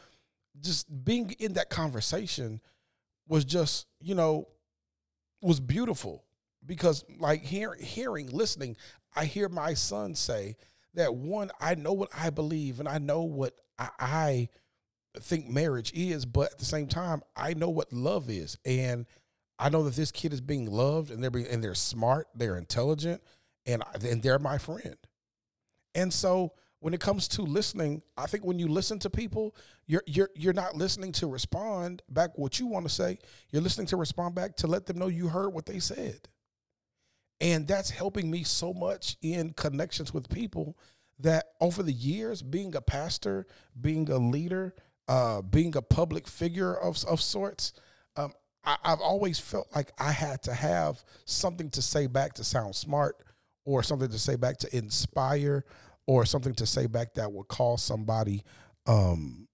just 0.61 0.87
being 1.03 1.35
in 1.39 1.53
that 1.53 1.69
conversation 1.69 2.61
was 3.27 3.45
just, 3.45 3.87
you 3.99 4.15
know, 4.15 4.47
was 5.41 5.59
beautiful 5.59 6.23
because 6.65 7.03
like 7.19 7.41
hearing 7.41 7.81
hearing 7.81 8.29
listening 8.29 8.75
i 9.15 9.25
hear 9.25 9.49
my 9.49 9.73
son 9.73 10.15
say 10.15 10.55
that 10.93 11.13
one 11.13 11.51
i 11.59 11.75
know 11.75 11.93
what 11.93 12.09
i 12.17 12.29
believe 12.29 12.79
and 12.79 12.87
i 12.87 12.97
know 12.97 13.23
what 13.23 13.53
i, 13.77 13.89
I 13.99 14.49
think 15.19 15.47
marriage 15.47 15.91
is 15.93 16.25
but 16.25 16.53
at 16.53 16.59
the 16.59 16.65
same 16.65 16.87
time 16.87 17.21
i 17.35 17.53
know 17.53 17.69
what 17.69 17.91
love 17.91 18.29
is 18.29 18.57
and 18.65 19.05
i 19.59 19.69
know 19.69 19.83
that 19.83 19.95
this 19.95 20.11
kid 20.11 20.33
is 20.33 20.41
being 20.41 20.71
loved 20.71 21.11
and 21.11 21.21
they're 21.21 21.31
being 21.31 21.47
and 21.47 21.63
they're 21.63 21.75
smart 21.75 22.27
they're 22.35 22.57
intelligent 22.57 23.21
and 23.65 23.83
and 24.01 24.23
they're 24.23 24.39
my 24.39 24.57
friend 24.57 24.95
and 25.93 26.11
so 26.11 26.53
when 26.83 26.93
it 26.93 26.99
comes 26.99 27.29
to 27.29 27.43
listening, 27.43 28.01
I 28.17 28.25
think 28.25 28.43
when 28.43 28.59
you 28.59 28.67
listen 28.67 28.99
to 28.99 29.09
people, 29.09 29.55
you're 29.87 30.03
you're 30.05 30.29
you're 30.35 30.51
not 30.51 30.75
listening 30.75 31.13
to 31.13 31.27
respond 31.27 32.01
back 32.09 32.31
what 32.35 32.59
you 32.59 32.67
want 32.67 32.85
to 32.85 32.93
say. 32.93 33.19
You're 33.51 33.61
listening 33.61 33.87
to 33.87 33.95
respond 33.95 34.35
back 34.35 34.57
to 34.57 34.67
let 34.67 34.85
them 34.85 34.99
know 34.99 35.07
you 35.07 35.29
heard 35.29 35.53
what 35.53 35.65
they 35.65 35.79
said. 35.79 36.27
And 37.39 37.65
that's 37.65 37.89
helping 37.89 38.29
me 38.29 38.43
so 38.43 38.73
much 38.73 39.15
in 39.21 39.53
connections 39.53 40.13
with 40.13 40.27
people 40.27 40.77
that 41.19 41.45
over 41.61 41.83
the 41.83 41.93
years, 41.93 42.41
being 42.41 42.75
a 42.75 42.81
pastor, 42.81 43.47
being 43.79 44.09
a 44.09 44.17
leader, 44.17 44.75
uh, 45.07 45.41
being 45.41 45.77
a 45.77 45.81
public 45.81 46.27
figure 46.27 46.75
of, 46.75 47.01
of 47.05 47.21
sorts, 47.21 47.71
um, 48.17 48.33
I, 48.65 48.75
I've 48.83 48.99
always 48.99 49.39
felt 49.39 49.69
like 49.73 49.93
I 49.97 50.11
had 50.11 50.43
to 50.43 50.53
have 50.53 51.01
something 51.23 51.69
to 51.69 51.81
say 51.81 52.07
back 52.07 52.33
to 52.33 52.43
sound 52.43 52.75
smart 52.75 53.15
or 53.63 53.83
something 53.83 54.09
to 54.09 54.19
say 54.19 54.35
back 54.35 54.57
to 54.57 54.77
inspire 54.77 55.63
or 56.05 56.25
something 56.25 56.53
to 56.55 56.65
say 56.65 56.85
back 56.85 57.13
that 57.13 57.31
would 57.31 57.47
cause 57.47 57.83
somebody 57.83 58.43
um, 58.85 59.47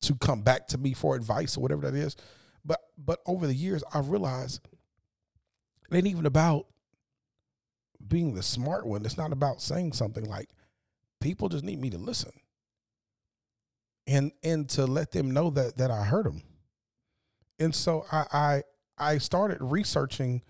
to 0.00 0.14
come 0.16 0.42
back 0.42 0.66
to 0.68 0.78
me 0.78 0.94
for 0.94 1.14
advice 1.14 1.56
or 1.56 1.60
whatever 1.60 1.82
that 1.82 1.94
is. 1.94 2.16
But 2.64 2.80
but 2.96 3.20
over 3.26 3.46
the 3.46 3.54
years, 3.54 3.82
I've 3.92 4.10
realized 4.10 4.60
it 5.90 5.96
ain't 5.96 6.06
even 6.06 6.26
about 6.26 6.66
being 8.06 8.34
the 8.34 8.42
smart 8.42 8.86
one. 8.86 9.04
It's 9.04 9.18
not 9.18 9.32
about 9.32 9.60
saying 9.60 9.92
something 9.92 10.24
like 10.24 10.50
people 11.20 11.48
just 11.48 11.64
need 11.64 11.80
me 11.80 11.90
to 11.90 11.98
listen 11.98 12.32
and 14.06 14.32
and 14.42 14.68
to 14.70 14.86
let 14.86 15.12
them 15.12 15.30
know 15.30 15.50
that 15.50 15.76
that 15.76 15.90
I 15.90 16.04
heard 16.04 16.26
them. 16.26 16.42
And 17.58 17.74
so 17.74 18.04
I 18.10 18.26
I, 18.32 18.62
I 18.98 19.18
started 19.18 19.58
researching 19.60 20.42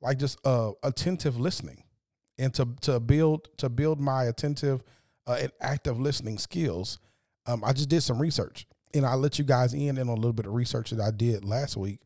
like 0.00 0.18
just 0.18 0.38
uh, 0.46 0.72
attentive 0.82 1.38
listening 1.38 1.84
and 2.40 2.54
to 2.54 2.66
to 2.80 2.98
build 2.98 3.48
to 3.58 3.68
build 3.68 4.00
my 4.00 4.24
attentive 4.24 4.82
uh, 5.26 5.36
and 5.40 5.52
active 5.60 6.00
listening 6.00 6.38
skills, 6.38 6.98
um, 7.46 7.62
I 7.62 7.72
just 7.72 7.90
did 7.90 8.00
some 8.00 8.20
research, 8.20 8.66
and 8.94 9.04
I 9.06 9.14
let 9.14 9.38
you 9.38 9.44
guys 9.44 9.74
in 9.74 9.98
on 9.98 10.08
a 10.08 10.14
little 10.14 10.32
bit 10.32 10.46
of 10.46 10.54
research 10.54 10.90
that 10.90 11.00
I 11.00 11.10
did 11.10 11.44
last 11.44 11.76
week, 11.76 12.00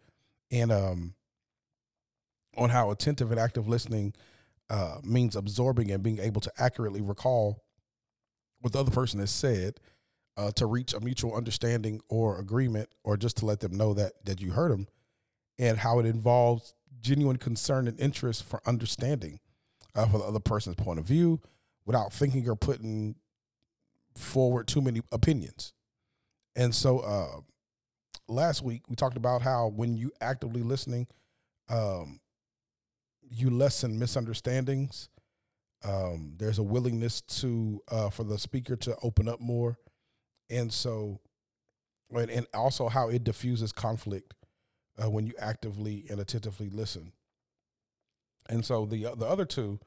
and 0.51 0.73
um, 0.73 1.15
on 2.57 2.69
how 2.69 2.91
attentive 2.91 3.31
and 3.31 3.41
active 3.41 3.69
listening 3.69 4.13
uh, 4.69 4.99
means 5.05 5.37
absorbing 5.37 5.93
and 5.93 6.03
being 6.03 6.19
able 6.19 6.41
to 6.41 6.53
accurately 6.59 7.01
recall 7.01 7.63
what 8.61 8.73
the 8.73 8.81
other 8.81 8.91
person 8.91 9.21
has 9.21 9.31
said 9.31 9.79
uh, 10.37 10.51
to 10.53 10.67
reach 10.67 10.95
a 10.95 11.01
mutual 11.01 11.35
understanding 11.35 12.01
or 12.09 12.41
agreement, 12.41 12.89
or 13.05 13.17
just 13.17 13.37
to 13.37 13.47
let 13.47 13.61
them 13.61 13.77
know 13.77 13.95
that 13.95 14.13
that 14.25 14.41
you 14.41 14.51
heard 14.51 14.73
them, 14.73 14.89
and 15.61 15.79
how 15.79 16.01
it 16.01 16.07
involves 16.07 16.75
genuine 17.01 17.37
concern 17.37 17.87
and 17.87 18.01
interest 18.01 18.43
for 18.43 18.61
understanding 18.67 19.39
uh, 19.95 20.07
for 20.07 20.19
the 20.19 20.25
other 20.25 20.41
person's 20.41 20.77
point 20.77 20.99
of 20.99 21.05
view 21.05 21.41
without 21.87 22.13
thinking 22.13 22.49
or 22.49 22.57
putting 22.57 23.15
forward 24.17 24.67
too 24.67 24.81
many 24.81 25.03
opinions. 25.13 25.73
And 26.57 26.75
so 26.75 27.01
uh, 27.01 27.41
last 28.29 28.63
week 28.63 28.83
we 28.89 28.97
talked 28.97 29.17
about 29.17 29.43
how 29.43 29.69
when 29.69 29.97
you 29.97 30.13
actively 30.21 30.63
listening, 30.63 31.07
um, 31.69 32.21
you 33.29 33.51
lessen 33.51 33.99
misunderstandings. 33.99 35.09
Um, 35.85 36.35
there's 36.39 36.59
a 36.59 36.63
willingness 36.63 37.21
to 37.21 37.81
uh, 37.91 38.11
for 38.11 38.25
the 38.25 38.39
speaker 38.39 38.77
to 38.77 38.97
open 39.03 39.29
up 39.29 39.41
more, 39.41 39.79
and 40.49 40.73
so, 40.73 41.21
and, 42.11 42.31
and 42.31 42.47
also 42.55 42.89
how 42.89 43.11
it 43.11 43.23
diffuses 43.23 43.71
conflict 43.71 44.33
uh, 45.03 45.11
when 45.11 45.27
you 45.27 45.35
actively 45.39 46.07
and 46.09 46.21
attentively 46.21 46.71
listen. 46.71 47.13
And 48.49 48.65
so 48.65 48.87
the 48.87 49.15
the 49.17 49.27
other 49.27 49.45
two 49.45 49.81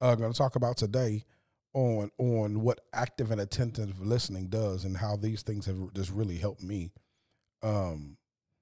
uh, 0.00 0.12
I'm 0.12 0.18
going 0.18 0.32
to 0.32 0.38
talk 0.38 0.56
about 0.56 0.76
today 0.76 1.24
on 1.72 2.10
on 2.18 2.60
what 2.60 2.80
active 2.92 3.30
and 3.30 3.40
attentive 3.40 4.00
listening 4.00 4.48
does 4.48 4.84
and 4.84 4.96
how 4.96 5.16
these 5.16 5.42
things 5.42 5.66
have 5.66 5.92
just 5.94 6.10
really 6.10 6.36
helped 6.36 6.62
me. 6.62 6.92
Um, 7.62 8.16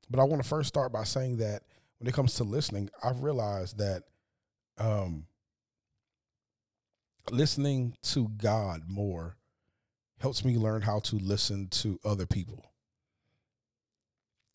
but 0.08 0.20
I 0.20 0.24
want 0.24 0.42
to 0.42 0.48
first 0.48 0.68
start 0.68 0.92
by 0.92 1.04
saying 1.04 1.38
that 1.38 1.62
when 1.98 2.08
it 2.08 2.14
comes 2.14 2.34
to 2.34 2.44
listening, 2.44 2.90
I've 3.02 3.22
realized 3.22 3.78
that 3.78 4.04
um, 4.78 5.26
listening 7.30 7.96
to 8.02 8.28
God 8.28 8.82
more 8.88 9.36
helps 10.20 10.44
me 10.44 10.56
learn 10.56 10.82
how 10.82 11.00
to 11.00 11.16
listen 11.16 11.68
to 11.68 11.98
other 12.04 12.26
people. 12.26 12.64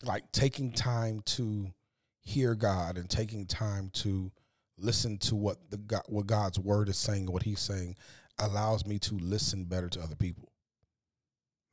Like 0.02 0.30
taking 0.32 0.72
time 0.72 1.20
to 1.26 1.72
hear 2.20 2.54
God 2.54 2.96
and 2.96 3.08
taking 3.10 3.46
time 3.46 3.90
to 3.94 4.30
listen 4.78 5.18
to 5.18 5.36
what 5.36 5.70
the 5.70 5.78
God, 5.78 6.02
what 6.06 6.26
God's 6.26 6.58
word 6.58 6.88
is 6.88 6.96
saying, 6.96 7.30
what 7.30 7.42
He's 7.42 7.60
saying, 7.60 7.96
allows 8.38 8.86
me 8.86 8.98
to 9.00 9.14
listen 9.16 9.64
better 9.64 9.88
to 9.88 10.00
other 10.00 10.16
people. 10.16 10.52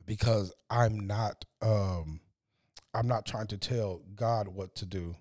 Because 0.06 0.54
I'm 0.70 1.08
not 1.08 1.46
um, 1.62 2.20
I'm 2.94 3.08
not 3.08 3.26
trying 3.26 3.48
to 3.48 3.58
tell 3.58 4.02
God 4.16 4.48
what 4.48 4.76
to 4.76 4.86
do. 4.86 5.16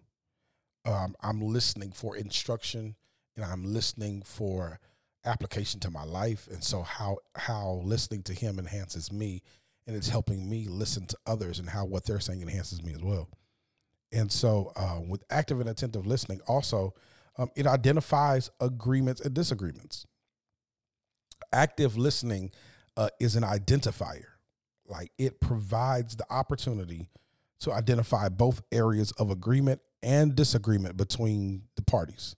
Um, 0.87 1.17
I'm 1.23 1.41
listening 1.41 1.93
for 1.93 2.17
instruction, 2.17 2.95
and 3.37 3.45
I'm 3.45 3.65
listening 3.65 4.23
for 4.23 4.79
application 5.25 5.81
to 5.81 5.91
my 5.91 6.05
life, 6.05 6.47
and 6.51 6.63
so 6.63 6.83
how 6.83 7.19
how 7.35 7.81
listening 7.85 8.23
to 8.25 8.35
Him 8.35 8.59
enhances 8.59 9.11
me, 9.11 9.43
and 9.87 9.97
it's 9.97 10.09
helping 10.09 10.49
me 10.49 10.67
listen 10.69 11.07
to 11.07 11.17
others, 11.27 11.59
and 11.59 11.69
how 11.69 11.85
what 11.85 12.05
they're 12.05 12.21
saying 12.21 12.43
enhances 12.43 12.83
me 12.83 12.93
as 12.93 13.03
well. 13.03 13.29
And 14.13 14.31
so, 14.31 14.73
uh, 14.77 15.01
with 15.01 15.25
active 15.31 15.61
and 15.61 15.69
attentive 15.69 16.07
listening, 16.07 16.41
also 16.47 16.95
um, 17.37 17.51
it 17.57 17.67
identifies 17.67 18.51
agreements 18.61 19.21
and 19.21 19.35
disagreements. 19.35 20.07
Active 21.53 21.97
listening 21.97 22.53
uh, 22.97 23.09
is 23.21 23.37
an 23.37 23.43
identifier. 23.43 24.25
Like 24.87 25.13
it 25.19 25.41
provides 25.41 26.17
the 26.17 26.27
opportunity 26.31 27.09
to 27.61 27.73
identify 27.73 28.29
both 28.29 28.63
areas 28.71 29.13
of 29.13 29.31
agreement 29.31 29.81
and 30.03 30.35
disagreement 30.35 30.97
between 30.97 31.63
the 31.77 31.83
parties, 31.83 32.37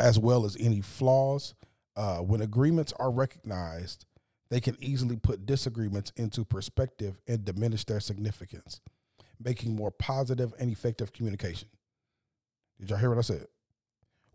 as 0.00 0.18
well 0.18 0.44
as 0.44 0.56
any 0.58 0.80
flaws. 0.80 1.54
Uh, 1.94 2.18
when 2.18 2.40
agreements 2.40 2.92
are 2.98 3.10
recognized, 3.10 4.06
they 4.50 4.60
can 4.60 4.76
easily 4.80 5.16
put 5.16 5.46
disagreements 5.46 6.12
into 6.16 6.44
perspective 6.44 7.18
and 7.26 7.44
diminish 7.44 7.84
their 7.84 8.00
significance, 8.00 8.80
making 9.42 9.74
more 9.74 9.90
positive 9.90 10.54
and 10.58 10.70
effective 10.70 11.12
communication. 11.12 11.68
Did 12.80 12.90
y'all 12.90 12.98
hear 12.98 13.10
what 13.10 13.18
I 13.18 13.22
said? 13.22 13.46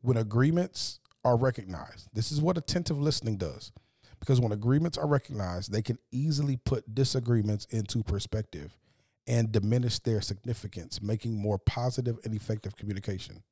When 0.02 0.18
agreements 0.18 1.00
are 1.24 1.38
recognized, 1.38 2.10
this 2.14 2.32
is 2.32 2.42
what 2.42 2.58
attentive 2.58 3.00
listening 3.00 3.38
does. 3.38 3.72
Because 4.20 4.40
when 4.40 4.52
agreements 4.52 4.98
are 4.98 5.08
recognized, 5.08 5.72
they 5.72 5.82
can 5.82 5.98
easily 6.12 6.56
put 6.58 6.94
disagreements 6.94 7.66
into 7.72 8.04
perspective 8.04 8.78
and 9.28 9.52
diminish 9.52 10.00
their 10.00 10.22
significance, 10.22 11.02
making 11.02 11.36
more 11.36 11.58
positive 11.58 12.20
and 12.24 12.36
effective 12.36 12.76
communication. 12.76 13.44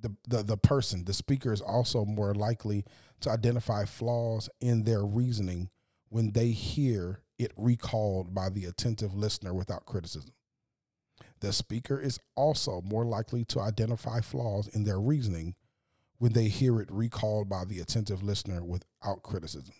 The, 0.00 0.14
the, 0.28 0.42
the 0.42 0.56
person, 0.56 1.04
the 1.04 1.14
speaker, 1.14 1.52
is 1.52 1.60
also 1.60 2.04
more 2.04 2.34
likely 2.34 2.84
to 3.20 3.30
identify 3.30 3.84
flaws 3.84 4.48
in 4.60 4.84
their 4.84 5.04
reasoning 5.04 5.70
when 6.10 6.32
they 6.32 6.48
hear 6.48 7.22
it 7.38 7.52
recalled 7.56 8.34
by 8.34 8.48
the 8.48 8.64
attentive 8.66 9.14
listener 9.14 9.54
without 9.54 9.86
criticism. 9.86 10.32
The 11.40 11.52
speaker 11.52 12.00
is 12.00 12.18
also 12.34 12.82
more 12.82 13.04
likely 13.04 13.44
to 13.46 13.60
identify 13.60 14.20
flaws 14.20 14.68
in 14.68 14.84
their 14.84 15.00
reasoning 15.00 15.54
when 16.18 16.32
they 16.32 16.48
hear 16.48 16.80
it 16.80 16.90
recalled 16.90 17.48
by 17.48 17.64
the 17.64 17.78
attentive 17.80 18.22
listener 18.22 18.64
without 18.64 19.22
criticism. 19.22 19.74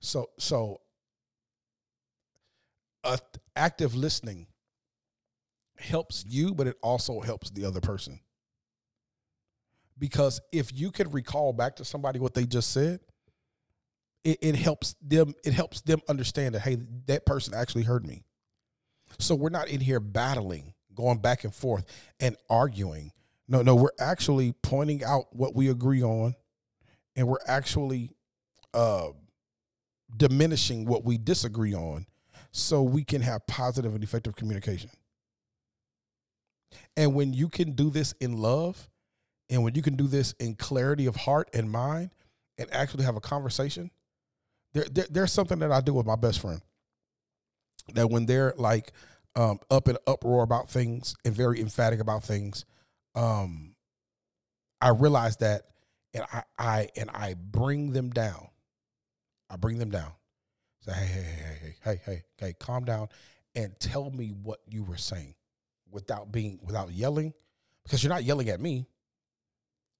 So, 0.00 0.30
so 0.38 0.80
uh, 3.04 3.16
active 3.56 3.94
listening 3.94 4.48
helps 5.78 6.24
you, 6.28 6.54
but 6.54 6.66
it 6.66 6.76
also 6.82 7.20
helps 7.20 7.50
the 7.50 7.64
other 7.64 7.80
person. 7.80 8.20
Because 9.98 10.40
if 10.52 10.72
you 10.72 10.90
can 10.90 11.10
recall 11.10 11.52
back 11.52 11.76
to 11.76 11.84
somebody 11.84 12.18
what 12.18 12.34
they 12.34 12.44
just 12.44 12.72
said, 12.72 13.00
it, 14.24 14.38
it 14.40 14.56
helps 14.56 14.94
them. 15.00 15.34
It 15.44 15.52
helps 15.52 15.80
them 15.80 16.00
understand 16.08 16.54
that 16.54 16.60
hey, 16.60 16.78
that 17.06 17.26
person 17.26 17.54
actually 17.54 17.82
heard 17.84 18.06
me. 18.06 18.24
So 19.18 19.34
we're 19.34 19.50
not 19.50 19.68
in 19.68 19.80
here 19.80 20.00
battling, 20.00 20.74
going 20.94 21.18
back 21.18 21.44
and 21.44 21.54
forth 21.54 21.84
and 22.20 22.36
arguing. 22.48 23.12
No, 23.48 23.62
no, 23.62 23.74
we're 23.74 23.90
actually 23.98 24.52
pointing 24.62 25.04
out 25.04 25.26
what 25.30 25.54
we 25.54 25.68
agree 25.68 26.02
on, 26.02 26.34
and 27.16 27.26
we're 27.26 27.36
actually 27.46 28.10
uh, 28.72 29.08
diminishing 30.16 30.86
what 30.86 31.04
we 31.04 31.18
disagree 31.18 31.74
on, 31.74 32.06
so 32.50 32.82
we 32.82 33.04
can 33.04 33.20
have 33.22 33.46
positive 33.46 33.94
and 33.94 34.02
effective 34.02 34.36
communication. 34.36 34.90
And 36.96 37.14
when 37.14 37.32
you 37.32 37.48
can 37.48 37.72
do 37.72 37.90
this 37.90 38.14
in 38.20 38.36
love, 38.38 38.88
and 39.50 39.62
when 39.62 39.74
you 39.74 39.82
can 39.82 39.96
do 39.96 40.06
this 40.06 40.32
in 40.38 40.54
clarity 40.54 41.06
of 41.06 41.16
heart 41.16 41.50
and 41.52 41.70
mind, 41.70 42.10
and 42.58 42.72
actually 42.72 43.04
have 43.04 43.16
a 43.16 43.20
conversation, 43.20 43.90
there, 44.72 44.86
there 44.90 45.06
there's 45.10 45.32
something 45.32 45.58
that 45.58 45.72
I 45.72 45.80
do 45.80 45.94
with 45.94 46.06
my 46.06 46.16
best 46.16 46.40
friend. 46.40 46.62
That 47.94 48.10
when 48.10 48.26
they're 48.26 48.54
like 48.56 48.92
um, 49.34 49.58
up 49.70 49.88
in 49.88 49.96
uproar 50.06 50.42
about 50.42 50.70
things 50.70 51.14
and 51.24 51.34
very 51.34 51.60
emphatic 51.60 52.00
about 52.00 52.24
things, 52.24 52.64
um, 53.14 53.74
I 54.80 54.90
realize 54.90 55.36
that, 55.38 55.62
and 56.14 56.24
I, 56.32 56.42
I 56.58 56.88
and 56.96 57.10
I 57.10 57.34
bring 57.34 57.92
them 57.92 58.10
down. 58.10 58.48
I 59.50 59.56
bring 59.56 59.78
them 59.78 59.90
down. 59.90 60.12
Say, 60.80 60.92
hey, 60.92 61.04
hey, 61.06 61.22
hey, 61.22 61.56
hey, 61.60 61.76
hey, 61.84 62.00
hey, 62.04 62.22
hey, 62.38 62.54
calm 62.58 62.84
down, 62.84 63.08
and 63.54 63.78
tell 63.78 64.10
me 64.10 64.28
what 64.28 64.60
you 64.66 64.82
were 64.82 64.96
saying 64.96 65.34
without 65.90 66.32
being 66.32 66.58
without 66.62 66.90
yelling 66.90 67.32
because 67.84 68.02
you're 68.02 68.12
not 68.12 68.24
yelling 68.24 68.48
at 68.48 68.60
me 68.60 68.86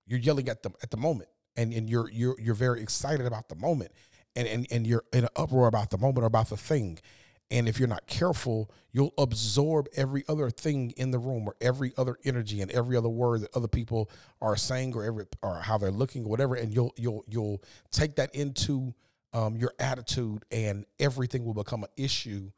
you're 0.07 0.19
yelling 0.19 0.49
at 0.49 0.62
the 0.62 0.71
at 0.83 0.91
the 0.91 0.97
moment 0.97 1.29
and 1.57 1.73
and 1.73 1.89
you're 1.89 2.11
you're 2.11 2.35
you're 2.41 2.55
very 2.55 2.83
excited 2.83 3.27
about 3.27 3.49
the 3.49 3.55
moment 3.55 3.93
and 4.35 4.49
and, 4.49 4.67
and 4.71 4.87
you're 4.87 5.05
in 5.12 5.25
an 5.25 5.31
uproar 5.37 5.69
about 5.69 5.91
the 5.91 5.99
moment 5.99 6.25
or 6.25 6.27
about 6.27 6.49
the 6.49 6.57
thing 6.57 6.99
and 7.53 7.69
if 7.69 7.79
you're 7.79 7.89
not 7.89 8.05
careful 8.09 8.69
you'll 8.91 9.15
absorb 9.17 9.87
every 9.95 10.25
other 10.29 10.51
thing 10.51 10.93
in 10.97 11.13
the 11.13 11.19
room 11.19 11.47
or 11.47 11.55
every 11.61 11.93
other 11.97 12.17
energy 12.25 12.61
and 12.61 12.71
every 12.73 12.97
other 12.97 13.09
word 13.09 13.43
that 13.43 13.57
other 13.57 13.69
people 13.69 14.11
are 14.41 14.57
saying 14.57 14.93
or 14.95 15.05
every 15.05 15.25
or 15.43 15.61
how 15.61 15.79
they're 15.79 15.93
looking 15.93 16.25
or 16.25 16.29
whatever 16.29 16.57
and 16.57 16.75
you'll 16.75 16.93
you'll 16.97 17.25
you'll 17.29 17.63
take 17.93 18.17
that 18.17 18.35
into 18.35 18.93
um, 19.33 19.57
your 19.57 19.73
attitude 19.79 20.45
and 20.51 20.85
everything 20.99 21.45
will 21.45 21.55
become 21.55 21.85
an 21.85 21.91
issue 21.97 22.51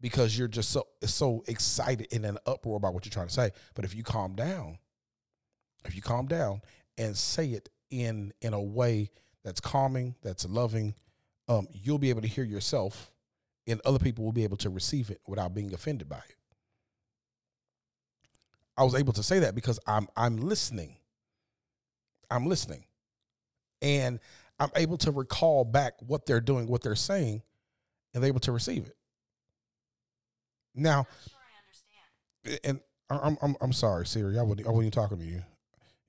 because 0.00 0.36
you're 0.36 0.48
just 0.48 0.70
so 0.70 0.86
so 1.02 1.42
excited 1.46 2.06
in 2.12 2.26
an 2.26 2.38
uproar 2.46 2.76
about 2.76 2.94
what 2.94 3.06
you're 3.06 3.10
trying 3.10 3.28
to 3.28 3.32
say. 3.32 3.50
But 3.74 3.86
if 3.86 3.94
you 3.94 4.02
calm 4.02 4.34
down, 4.34 4.78
if 5.86 5.96
you 5.96 6.02
calm 6.02 6.26
down 6.26 6.60
and 6.98 7.16
say 7.16 7.48
it 7.48 7.68
in 7.90 8.32
in 8.40 8.52
a 8.52 8.60
way 8.60 9.10
that's 9.44 9.60
calming, 9.60 10.14
that's 10.22 10.46
loving, 10.46 10.94
um, 11.48 11.68
you'll 11.72 11.98
be 11.98 12.10
able 12.10 12.22
to 12.22 12.28
hear 12.28 12.44
yourself, 12.44 13.12
and 13.66 13.80
other 13.84 13.98
people 13.98 14.24
will 14.24 14.32
be 14.32 14.44
able 14.44 14.56
to 14.58 14.70
receive 14.70 15.10
it 15.10 15.20
without 15.26 15.54
being 15.54 15.72
offended 15.72 16.08
by 16.08 16.18
it. 16.18 16.36
I 18.76 18.84
was 18.84 18.94
able 18.94 19.12
to 19.12 19.22
say 19.22 19.40
that 19.40 19.54
because 19.54 19.78
I'm 19.86 20.08
I'm 20.16 20.36
listening. 20.36 20.96
I'm 22.30 22.46
listening. 22.46 22.84
And 23.80 24.18
I'm 24.58 24.70
able 24.76 24.96
to 24.98 25.10
recall 25.10 25.64
back 25.64 25.94
what 26.00 26.26
they're 26.26 26.40
doing, 26.40 26.66
what 26.66 26.82
they're 26.82 26.96
saying, 26.96 27.42
and 28.12 28.22
they're 28.22 28.28
able 28.28 28.40
to 28.40 28.52
receive 28.52 28.86
it. 28.86 28.96
Now, 30.74 31.06
sure 31.28 32.58
and 32.64 32.80
I'm, 33.10 33.36
I'm 33.42 33.56
I'm 33.60 33.72
sorry, 33.72 34.06
Siri. 34.06 34.38
I 34.38 34.42
wasn't 34.42 34.66
I 34.66 34.70
wasn't 34.70 34.94
talking 34.94 35.18
to 35.18 35.24
you, 35.24 35.42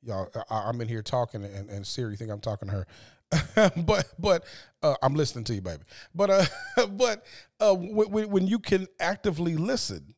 y'all. 0.01 0.29
I, 0.49 0.69
am 0.69 0.81
in 0.81 0.87
here 0.87 1.01
talking, 1.01 1.43
and, 1.43 1.69
and 1.69 1.85
Siri 1.85 2.15
think 2.15 2.31
I'm 2.31 2.39
talking 2.39 2.67
to 2.67 2.73
her. 2.73 2.87
but 3.77 4.05
but 4.19 4.45
uh, 4.83 4.95
I'm 5.01 5.15
listening 5.15 5.43
to 5.45 5.55
you, 5.55 5.61
baby. 5.61 5.83
But 6.13 6.29
uh, 6.29 6.45
but 6.87 7.25
uh, 7.59 7.73
when, 7.73 8.29
when 8.29 8.47
you 8.47 8.59
can 8.59 8.87
actively 8.99 9.55
listen, 9.55 10.15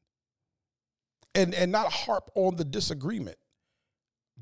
and 1.35 1.53
and 1.53 1.71
not 1.71 1.91
harp 1.91 2.29
on 2.35 2.55
the 2.55 2.65
disagreement, 2.65 3.37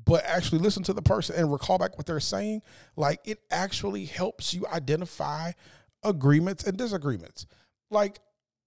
but 0.04 0.24
actually 0.24 0.58
listen 0.58 0.82
to 0.84 0.92
the 0.92 1.02
person 1.02 1.36
and 1.36 1.52
recall 1.52 1.78
back 1.78 1.96
what 1.96 2.06
they're 2.06 2.20
saying, 2.20 2.62
like 2.96 3.20
it 3.24 3.40
actually 3.50 4.04
helps 4.04 4.52
you 4.52 4.66
identify 4.72 5.52
agreements 6.02 6.64
and 6.64 6.76
disagreements. 6.76 7.46
Like, 7.90 8.18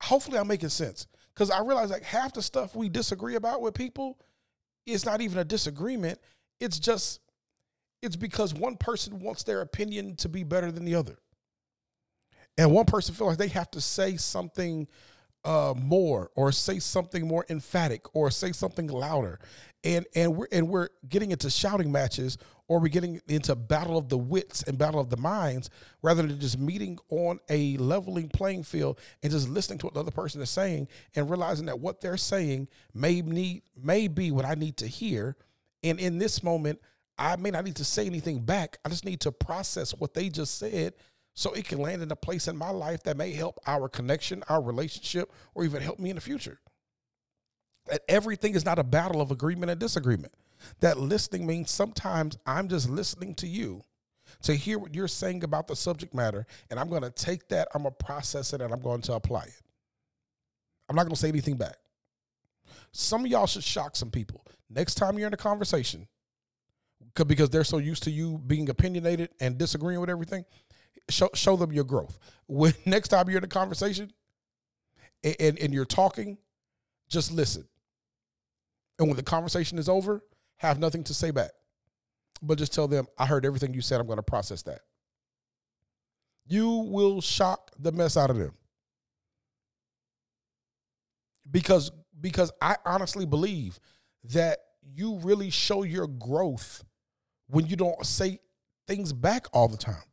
hopefully, 0.02 0.38
I'm 0.38 0.48
making 0.48 0.70
sense 0.70 1.08
because 1.34 1.52
I 1.52 1.62
realize 1.62 1.90
like 1.90 2.04
half 2.04 2.34
the 2.34 2.42
stuff 2.42 2.76
we 2.76 2.90
disagree 2.90 3.36
about 3.36 3.62
with 3.62 3.74
people 3.74 4.20
is 4.86 5.06
not 5.06 5.22
even 5.22 5.38
a 5.40 5.46
disagreement. 5.46 6.20
It's 6.60 6.80
just 6.80 7.20
it's 8.02 8.16
because 8.16 8.54
one 8.54 8.78
person 8.78 9.20
wants 9.20 9.44
their 9.44 9.62
opinion 9.62 10.16
to 10.18 10.30
be 10.30 10.44
better 10.44 10.72
than 10.72 10.86
the 10.86 10.96
other. 10.96 11.18
And 12.58 12.72
one 12.72 12.86
person 12.86 13.16
feels 13.16 13.30
like 13.30 13.38
they 13.38 13.48
have 13.50 13.72
to 13.72 13.82
say 13.82 14.18
something 14.18 14.88
uh, 15.46 15.74
more 15.78 16.32
or 16.36 16.52
say 16.52 16.80
something 16.80 17.26
more 17.26 17.46
emphatic 17.50 18.14
or 18.14 18.30
say 18.30 18.52
something 18.52 18.88
louder 18.88 19.40
and 19.86 20.06
and 20.14 20.36
we're 20.36 20.48
and 20.52 20.68
we're 20.68 20.90
getting 21.08 21.32
into 21.32 21.50
shouting 21.50 21.92
matches 21.92 22.38
or 22.68 22.80
we're 22.80 22.90
getting 22.90 23.22
into 23.30 23.56
battle 23.56 23.98
of 23.98 24.10
the 24.10 24.18
wits 24.18 24.64
and 24.64 24.78
battle 24.78 25.00
of 25.00 25.10
the 25.10 25.18
minds 25.18 25.70
rather 26.02 26.24
than 26.24 26.40
just 26.40 26.60
meeting 26.60 27.00
on 27.10 27.40
a 27.50 27.78
leveling 27.78 28.28
playing 28.28 28.64
field 28.64 29.00
and 29.24 29.32
just 29.32 29.48
listening 29.48 29.80
to 29.80 29.86
what 29.86 29.94
the 29.94 30.00
other 30.02 30.12
person 30.12 30.42
is 30.42 30.50
saying 30.50 30.88
and 31.16 31.30
realizing 31.30 31.66
that 31.66 31.80
what 31.80 32.02
they're 32.02 32.18
saying 32.18 32.68
may 32.94 33.22
need 33.22 33.62
may 33.82 34.10
be 34.10 34.32
what 34.32 34.44
I 34.44 34.56
need 34.56 34.76
to 34.78 34.88
hear 34.88 35.38
and 35.84 36.00
in 36.00 36.18
this 36.18 36.44
moment 36.44 36.80
I 37.20 37.36
may 37.36 37.52
not 37.52 37.66
need 37.66 37.76
to 37.76 37.86
say 37.86 38.06
anything 38.06 38.40
back 38.40 38.78
I 38.84 38.90
just 38.90 39.06
need 39.06 39.20
to 39.22 39.32
process 39.32 39.92
what 39.92 40.14
they 40.14 40.30
just 40.30 40.58
said 40.58 40.94
so 41.36 41.52
it 41.54 41.66
can 41.66 41.80
land 41.80 42.02
in 42.02 42.12
a 42.12 42.16
place 42.16 42.48
in 42.48 42.58
my 42.58 42.70
life 42.72 43.04
that 43.04 43.18
may 43.18 43.32
help 43.32 43.60
our 43.68 43.88
connection 43.88 44.44
our 44.50 44.62
relationship 44.62 45.32
or 45.54 45.64
even 45.64 45.82
help 45.82 46.00
me 46.00 46.10
in 46.10 46.16
the 46.16 46.22
future 46.22 46.60
that 47.90 48.02
everything 48.08 48.56
is 48.56 48.66
not 48.66 48.80
a 48.80 48.84
battle 48.84 49.22
of 49.22 49.32
agreement 49.32 49.72
and 49.72 49.80
disagreement. 49.80 50.34
That 50.80 51.00
listening 51.00 51.46
means 51.46 51.72
sometimes 51.72 52.38
I'm 52.46 52.68
just 52.68 52.90
listening 52.90 53.36
to 53.36 53.48
you 53.48 53.84
to 54.44 54.54
hear 54.54 54.78
what 54.78 54.94
you're 54.94 55.08
saying 55.08 55.44
about 55.44 55.68
the 55.68 55.76
subject 55.76 56.14
matter, 56.14 56.46
and 56.70 56.80
I'm 56.80 56.90
going 56.90 57.02
to 57.02 57.10
take 57.10 57.48
that, 57.50 57.68
I'm 57.74 57.84
going 57.84 57.96
to 57.98 58.06
process 58.06 58.54
it, 58.54 58.62
and 58.62 58.72
I'm 58.72 58.82
going 58.82 59.02
to 59.02 59.14
apply 59.14 59.44
it. 59.44 59.62
I'm 60.88 60.96
not 60.96 61.04
going 61.04 61.16
to 61.16 61.20
say 61.20 61.30
anything 61.30 61.58
back. 61.58 61.78
Some 62.92 63.26
of 63.26 63.32
y'all 63.32 63.48
should 63.48 63.64
shock 63.64 63.96
some 63.96 64.12
people. 64.12 64.46
Next 64.70 64.96
time 64.96 65.18
you're 65.18 65.28
in 65.28 65.34
a 65.34 65.38
conversation, 65.38 66.08
because 67.28 67.50
they're 67.50 67.64
so 67.64 67.78
used 67.78 68.04
to 68.04 68.12
you 68.12 68.38
being 68.46 68.70
opinionated 68.70 69.30
and 69.40 69.58
disagreeing 69.58 70.00
with 70.00 70.10
everything, 70.10 70.46
show, 71.10 71.30
show 71.34 71.56
them 71.56 71.72
your 71.72 71.84
growth. 71.84 72.18
When 72.48 72.74
next 72.86 73.10
time 73.10 73.30
you're 73.30 73.38
in 73.38 73.44
a 73.44 73.48
conversation 73.48 74.12
and, 75.24 75.36
and, 75.40 75.60
and 75.60 75.74
you're 75.74 75.86
talking, 75.86 76.40
just 77.08 77.32
listen. 77.32 77.68
And 78.98 79.08
when 79.08 79.18
the 79.18 79.24
conversation 79.24 79.78
is 79.78 79.88
over, 79.88 80.24
have 80.58 80.80
nothing 80.80 81.04
to 81.04 81.14
say 81.14 81.30
back. 81.30 81.52
But 82.42 82.58
just 82.58 82.74
tell 82.74 82.88
them, 82.88 83.06
I 83.20 83.28
heard 83.28 83.46
everything 83.46 83.74
you 83.74 83.82
said. 83.82 84.00
I'm 84.00 84.08
going 84.08 84.18
to 84.18 84.24
process 84.24 84.64
that. 84.64 84.80
You 86.48 86.70
will 86.70 87.22
shock 87.22 87.72
the 87.78 87.92
mess 87.92 88.18
out 88.18 88.32
of 88.32 88.38
them. 88.38 88.54
Because 91.52 91.92
because 92.22 92.52
I 92.62 92.76
honestly 92.86 93.26
believe 93.26 93.80
that 94.26 94.60
you 94.84 95.20
really 95.20 95.50
show 95.50 95.84
your 95.84 96.08
growth 96.08 96.84
when 97.50 97.66
you 97.66 97.76
don't 97.76 98.06
say 98.06 98.40
things 98.88 99.12
back 99.12 99.48
all 99.54 99.68
the 99.68 99.78
time. 99.78 100.04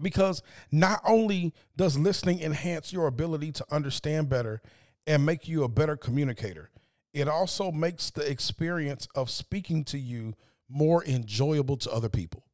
Because 0.00 0.42
not 0.72 1.00
only 1.06 1.54
does 1.76 1.96
listening 1.96 2.40
enhance 2.40 2.92
your 2.92 3.06
ability 3.06 3.52
to 3.52 3.66
understand 3.70 4.28
better 4.28 4.60
and 5.06 5.24
make 5.24 5.46
you 5.46 5.62
a 5.62 5.68
better 5.68 5.96
communicator. 5.96 6.70
It 7.12 7.28
also 7.28 7.70
makes 7.70 8.10
the 8.10 8.28
experience 8.28 9.06
of 9.14 9.30
speaking 9.30 9.84
to 9.84 9.98
you 9.98 10.34
more 10.68 11.04
enjoyable 11.04 11.76
to 11.76 11.92
other 11.92 12.08
people. 12.08 12.44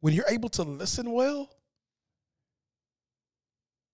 When 0.00 0.14
you're 0.14 0.28
able 0.28 0.48
to 0.50 0.62
listen 0.62 1.10
well, 1.12 1.50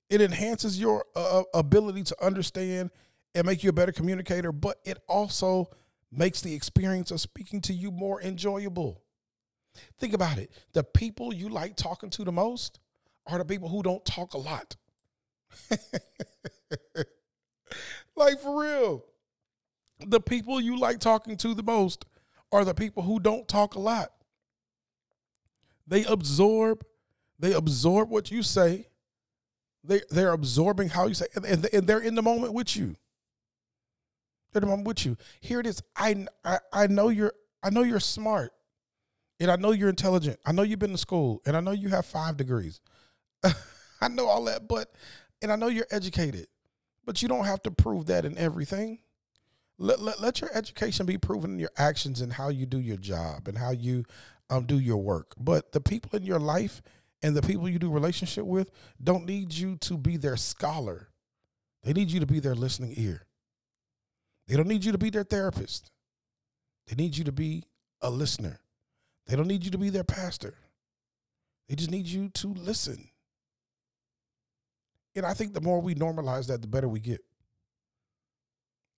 it 0.08 0.20
enhances 0.20 0.78
your 0.78 1.04
uh, 1.16 1.40
uh 1.40 1.42
ability 1.52 2.04
to 2.04 2.24
understand 2.24 2.90
and 3.34 3.44
make 3.44 3.64
you 3.64 3.70
a 3.70 3.72
better 3.72 3.90
communicator, 3.90 4.52
but 4.52 4.78
it 4.84 4.98
also 5.08 5.68
makes 6.16 6.40
the 6.40 6.55
experience 6.55 7.11
of 7.11 7.20
speaking 7.20 7.61
to 7.62 7.72
you 7.72 7.90
more 7.90 8.22
enjoyable. 8.22 9.02
Think 9.98 10.14
about 10.14 10.38
it. 10.38 10.50
The 10.72 10.83
people 10.83 11.35
you 11.35 11.48
like 11.48 11.76
talking 11.76 12.11
to 12.11 12.24
the 12.24 12.33
most 12.33 12.79
are 13.26 13.38
the 13.38 13.44
people 13.44 13.68
who 13.68 13.83
don't 13.83 14.05
talk 14.05 14.35
a 14.35 14.38
lot. 14.38 14.76
like 18.16 18.40
for 18.40 18.61
real. 18.61 19.05
The 20.07 20.20
people 20.20 20.61
you 20.61 20.79
like 20.79 21.00
talking 21.00 21.37
to 21.38 21.55
the 21.55 21.62
most 21.62 22.05
are 22.52 22.64
the 22.64 22.74
people 22.74 23.02
who 23.02 23.18
don't 23.18 23.48
talk 23.48 23.74
a 23.74 23.81
lot. 23.81 24.12
They 25.87 26.05
absorb, 26.05 26.85
they 27.38 27.52
absorb 27.52 28.11
what 28.11 28.31
you 28.31 28.42
say. 28.42 28.88
They 29.85 30.02
they're 30.11 30.33
absorbing 30.33 30.88
how 30.88 31.07
you 31.07 31.14
say, 31.14 31.26
and, 31.35 31.64
and, 31.72 31.87
they're 31.87 32.00
in 32.00 32.16
the 32.16 32.22
moment 32.22 32.52
with 32.52 32.76
you. 32.76 32.96
The 34.60 34.82
with 34.84 35.04
you. 35.04 35.16
Here 35.40 35.60
it 35.60 35.66
is. 35.66 35.82
I, 35.96 36.26
I 36.44 36.58
I 36.72 36.86
know 36.86 37.08
you're 37.08 37.32
I 37.62 37.70
know 37.70 37.82
you're 37.82 38.00
smart, 38.00 38.52
and 39.40 39.50
I 39.50 39.56
know 39.56 39.72
you're 39.72 39.88
intelligent. 39.88 40.38
I 40.46 40.52
know 40.52 40.62
you've 40.62 40.78
been 40.78 40.92
to 40.92 40.98
school, 40.98 41.42
and 41.46 41.56
I 41.56 41.60
know 41.60 41.72
you 41.72 41.88
have 41.88 42.06
five 42.06 42.36
degrees. 42.36 42.80
I 44.00 44.08
know 44.08 44.26
all 44.26 44.44
that, 44.44 44.68
but 44.68 44.92
and 45.42 45.52
I 45.52 45.56
know 45.56 45.68
you're 45.68 45.86
educated, 45.90 46.46
but 47.04 47.22
you 47.22 47.28
don't 47.28 47.44
have 47.44 47.62
to 47.62 47.70
prove 47.70 48.06
that 48.06 48.24
in 48.24 48.36
everything. 48.38 49.00
Let, 49.78 50.00
let, 50.00 50.20
let 50.20 50.40
your 50.40 50.50
education 50.54 51.04
be 51.04 51.18
proven 51.18 51.52
in 51.52 51.58
your 51.58 51.70
actions 51.76 52.22
and 52.22 52.32
how 52.32 52.48
you 52.48 52.64
do 52.64 52.78
your 52.78 52.96
job 52.96 53.46
and 53.46 53.58
how 53.58 53.72
you 53.72 54.04
um, 54.48 54.64
do 54.64 54.78
your 54.78 54.96
work. 54.96 55.34
But 55.38 55.72
the 55.72 55.80
people 55.80 56.16
in 56.16 56.24
your 56.24 56.38
life 56.38 56.80
and 57.22 57.36
the 57.36 57.42
people 57.42 57.68
you 57.68 57.78
do 57.78 57.90
relationship 57.90 58.44
with 58.44 58.70
don't 59.02 59.26
need 59.26 59.52
you 59.52 59.76
to 59.76 59.98
be 59.98 60.16
their 60.16 60.36
scholar. 60.36 61.08
They 61.82 61.92
need 61.92 62.10
you 62.10 62.20
to 62.20 62.26
be 62.26 62.40
their 62.40 62.54
listening 62.54 62.94
ear. 62.96 63.25
They 64.46 64.56
don't 64.56 64.68
need 64.68 64.85
you 64.85 64.92
to 64.92 64.98
be 64.98 65.11
their 65.11 65.24
therapist. 65.24 65.90
They 66.87 66.94
need 66.94 67.16
you 67.16 67.24
to 67.24 67.32
be 67.32 67.64
a 68.00 68.11
listener. 68.11 68.61
They 69.26 69.37
don't 69.37 69.48
need 69.48 69.64
you 69.64 69.70
to 69.72 69.78
be 69.78 69.90
their 69.90 70.04
pastor. 70.04 70.54
They 71.68 71.74
just 71.74 71.90
need 71.90 72.06
you 72.06 72.28
to 72.28 72.48
listen. 72.48 73.09
And 75.16 75.26
I 75.26 75.35
think 75.35 75.54
the 75.54 75.61
more 75.61 75.80
we 75.80 75.94
normalize 75.94 76.46
that, 76.46 76.61
the 76.61 76.68
better 76.68 76.88
we 76.88 77.00
get. 77.00 77.20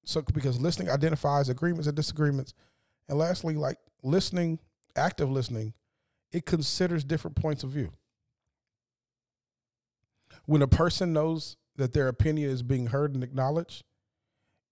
So, 0.04 0.22
because 0.22 0.60
listening 0.60 0.90
identifies 0.90 1.48
agreements 1.48 1.86
and 1.86 1.96
disagreements. 1.96 2.54
And 3.08 3.18
lastly, 3.18 3.54
like 3.54 3.78
listening, 4.02 4.58
active 4.96 5.30
listening, 5.30 5.74
it 6.32 6.44
considers 6.44 7.04
different 7.04 7.36
points 7.36 7.62
of 7.62 7.70
view. 7.70 7.92
When 10.46 10.62
a 10.62 10.68
person 10.68 11.12
knows 11.12 11.56
that 11.76 11.92
their 11.92 12.08
opinion 12.08 12.50
is 12.50 12.62
being 12.62 12.88
heard 12.88 13.14
and 13.14 13.22
acknowledged, 13.22 13.84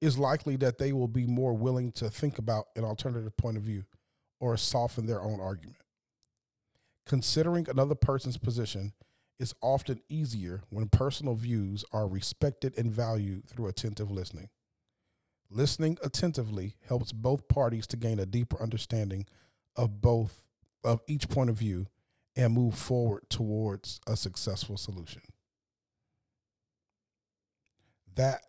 it's 0.01 0.19
likely 0.19 0.57
that 0.57 0.79
they 0.79 0.93
will 0.93 1.09
be 1.09 1.27
more 1.27 1.55
willing 1.55 1.93
to 1.93 2.11
think 2.11 2.39
about 2.39 2.67
an 2.77 2.85
alternative 2.85 3.37
point 3.37 3.57
of 3.57 3.63
view 3.63 3.85
or 4.41 4.57
soften 4.57 5.07
their 5.07 5.23
own 5.23 5.41
argument. 5.41 5.81
Considering 7.07 7.67
another 7.69 7.95
person's 7.95 8.37
position 8.37 8.93
is 9.39 9.55
often 9.63 10.01
easier 10.09 10.63
when 10.71 10.89
personal 10.89 11.35
views 11.35 11.85
are 11.93 12.09
respected 12.09 12.77
and 12.77 12.91
valued 12.91 13.49
through 13.49 13.69
attentive 13.69 14.11
listening. 14.11 14.49
Listening 15.51 15.97
attentively 16.03 16.75
helps 16.89 17.13
both 17.13 17.49
parties 17.49 17.87
to 17.87 17.97
gain 17.97 18.19
a 18.19 18.27
deeper 18.27 18.61
understanding 18.61 19.27
of 19.77 20.01
both 20.01 20.47
of 20.83 21.01
each 21.07 21.29
point 21.29 21.51
of 21.51 21.57
view 21.57 21.87
and 22.35 22.53
move 22.53 22.75
forward 22.75 23.23
towards 23.31 24.01
a 24.07 24.17
successful 24.17 24.77
solution. 24.77 25.23
That 28.15 28.43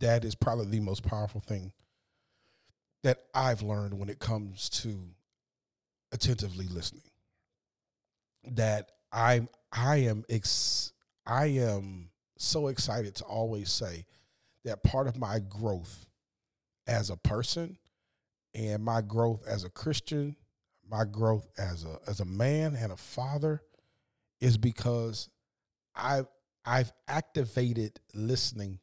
that 0.00 0.24
is 0.24 0.34
probably 0.34 0.66
the 0.66 0.80
most 0.80 1.02
powerful 1.02 1.40
thing 1.40 1.72
that 3.02 3.18
I've 3.34 3.62
learned 3.62 3.98
when 3.98 4.08
it 4.08 4.18
comes 4.18 4.68
to 4.80 4.98
attentively 6.12 6.66
listening. 6.68 7.02
That 8.52 8.90
I'm 9.12 9.48
I 9.72 9.96
am 9.98 10.24
ex 10.28 10.92
I 11.26 11.46
am 11.46 12.10
so 12.38 12.68
excited 12.68 13.14
to 13.16 13.24
always 13.24 13.70
say 13.70 14.04
that 14.64 14.82
part 14.82 15.06
of 15.06 15.16
my 15.16 15.38
growth 15.38 16.06
as 16.86 17.10
a 17.10 17.16
person 17.16 17.78
and 18.54 18.82
my 18.84 19.00
growth 19.00 19.46
as 19.46 19.64
a 19.64 19.70
Christian, 19.70 20.36
my 20.88 21.04
growth 21.04 21.48
as 21.58 21.84
a 21.84 21.98
as 22.06 22.20
a 22.20 22.24
man 22.24 22.76
and 22.76 22.92
a 22.92 22.96
father 22.96 23.62
is 24.40 24.56
because 24.56 25.28
I've 25.94 26.26
I've 26.64 26.92
activated 27.08 28.00
listening 28.14 28.78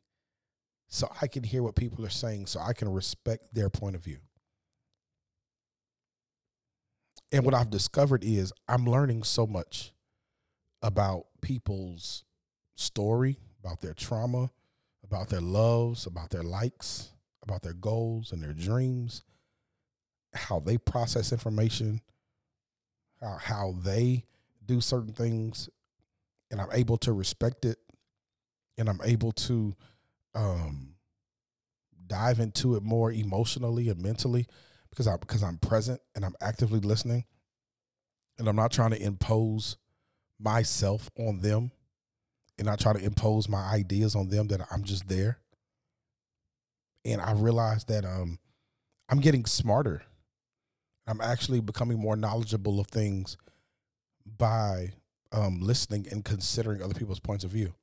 so 0.94 1.10
I 1.22 1.28
can 1.28 1.44
hear 1.44 1.64
what 1.64 1.76
people 1.76 2.06
are 2.06 2.10
saying, 2.10 2.48
so 2.48 2.60
I 2.60 2.74
can 2.74 2.92
respect 2.92 3.54
their 3.54 3.70
point 3.70 3.96
of 3.96 4.04
view. 4.04 4.18
And 7.32 7.46
what 7.46 7.54
I've 7.54 7.70
discovered 7.70 8.26
is 8.26 8.52
I'm 8.68 8.86
learning 8.86 9.24
so 9.24 9.48
much 9.48 9.94
about 10.82 11.28
people's 11.42 12.26
story, 12.76 13.40
about 13.64 13.80
their 13.80 13.94
trauma, 13.94 14.52
about 15.02 15.30
their 15.30 15.40
loves, 15.40 16.06
about 16.08 16.30
their 16.30 16.44
likes, 16.44 17.12
about 17.42 17.62
their 17.62 17.74
goals 17.74 18.34
and 18.34 18.44
their 18.44 18.54
dreams, 18.54 19.24
how 20.34 20.60
they 20.60 20.78
process 20.78 21.32
information, 21.32 22.02
how, 23.22 23.38
how 23.40 23.76
they 23.82 24.26
do 24.66 24.82
certain 24.82 25.14
things. 25.14 25.70
And 26.52 26.60
I'm 26.60 26.72
able 26.74 26.98
to 26.98 27.14
respect 27.14 27.64
it. 27.64 27.78
And 28.78 28.90
I'm 28.90 29.00
able 29.06 29.32
to 29.34 29.74
um, 30.36 30.96
dive 32.08 32.40
into 32.40 32.76
it 32.76 32.84
more 32.84 33.12
emotionally 33.12 33.90
and 33.90 34.02
mentally 34.02 34.48
because 34.90 35.08
I 35.08 35.18
because 35.18 35.44
I'm 35.44 35.58
present 35.58 36.02
and 36.16 36.26
I'm 36.26 36.36
actively 36.42 36.80
listening, 36.80 37.26
and 38.38 38.48
I'm 38.48 38.56
not 38.56 38.72
trying 38.72 38.92
to 38.92 39.02
impose 39.02 39.78
myself 40.40 41.10
on 41.18 41.40
them, 41.40 41.72
and 42.58 42.68
not 42.68 42.80
try 42.80 42.94
to 42.94 43.00
impose 43.00 43.48
my 43.48 43.64
ideas 43.64 44.16
on 44.16 44.30
them. 44.30 44.48
That 44.48 44.62
I'm 44.72 44.84
just 44.84 45.08
there, 45.08 45.40
and 47.06 47.22
I 47.22 47.32
realized 47.34 47.88
that 47.88 48.06
um, 48.06 48.40
I'm 49.10 49.20
getting 49.20 49.46
smarter. 49.46 50.04
I'm 51.08 51.22
actually 51.22 51.62
becoming 51.62 52.00
more 52.00 52.16
knowledgeable 52.16 52.80
of 52.80 52.88
things 52.88 53.36
by 54.38 54.92
um, 55.32 55.60
listening 55.62 56.08
and 56.12 56.24
considering 56.24 56.82
other 56.82 56.94
people's 56.94 57.20
points 57.20 57.44
of 57.44 57.52
view. 57.52 57.74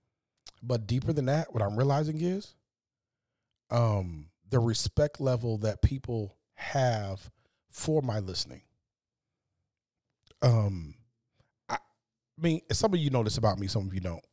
But 0.62 0.87
deeper 0.87 1.12
than 1.12 1.26
that, 1.26 1.52
what 1.52 1.62
I'm 1.62 1.76
realizing 1.76 2.20
is 2.20 2.54
um, 3.70 4.26
the 4.50 4.58
respect 4.58 5.20
level 5.20 5.58
that 5.58 5.82
people 5.82 6.37
have 6.54 7.30
for 7.70 8.02
my 8.02 8.18
listening. 8.18 8.62
Um, 10.42 10.94
I, 11.68 11.74
I 11.74 12.40
mean, 12.40 12.61
some 12.72 12.92
of 12.92 13.00
you 13.00 13.11
know 13.11 13.22
this 13.22 13.38
about 13.38 13.58
me, 13.58 13.66
some 13.66 13.87
of 13.87 13.94
you 13.94 14.00
don't. 14.00 14.24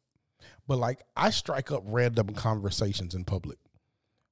But 0.67 0.77
like, 0.77 1.01
I 1.15 1.29
strike 1.29 1.71
up 1.71 1.83
random 1.85 2.33
conversations 2.33 3.13
in 3.13 3.25
public. 3.25 3.57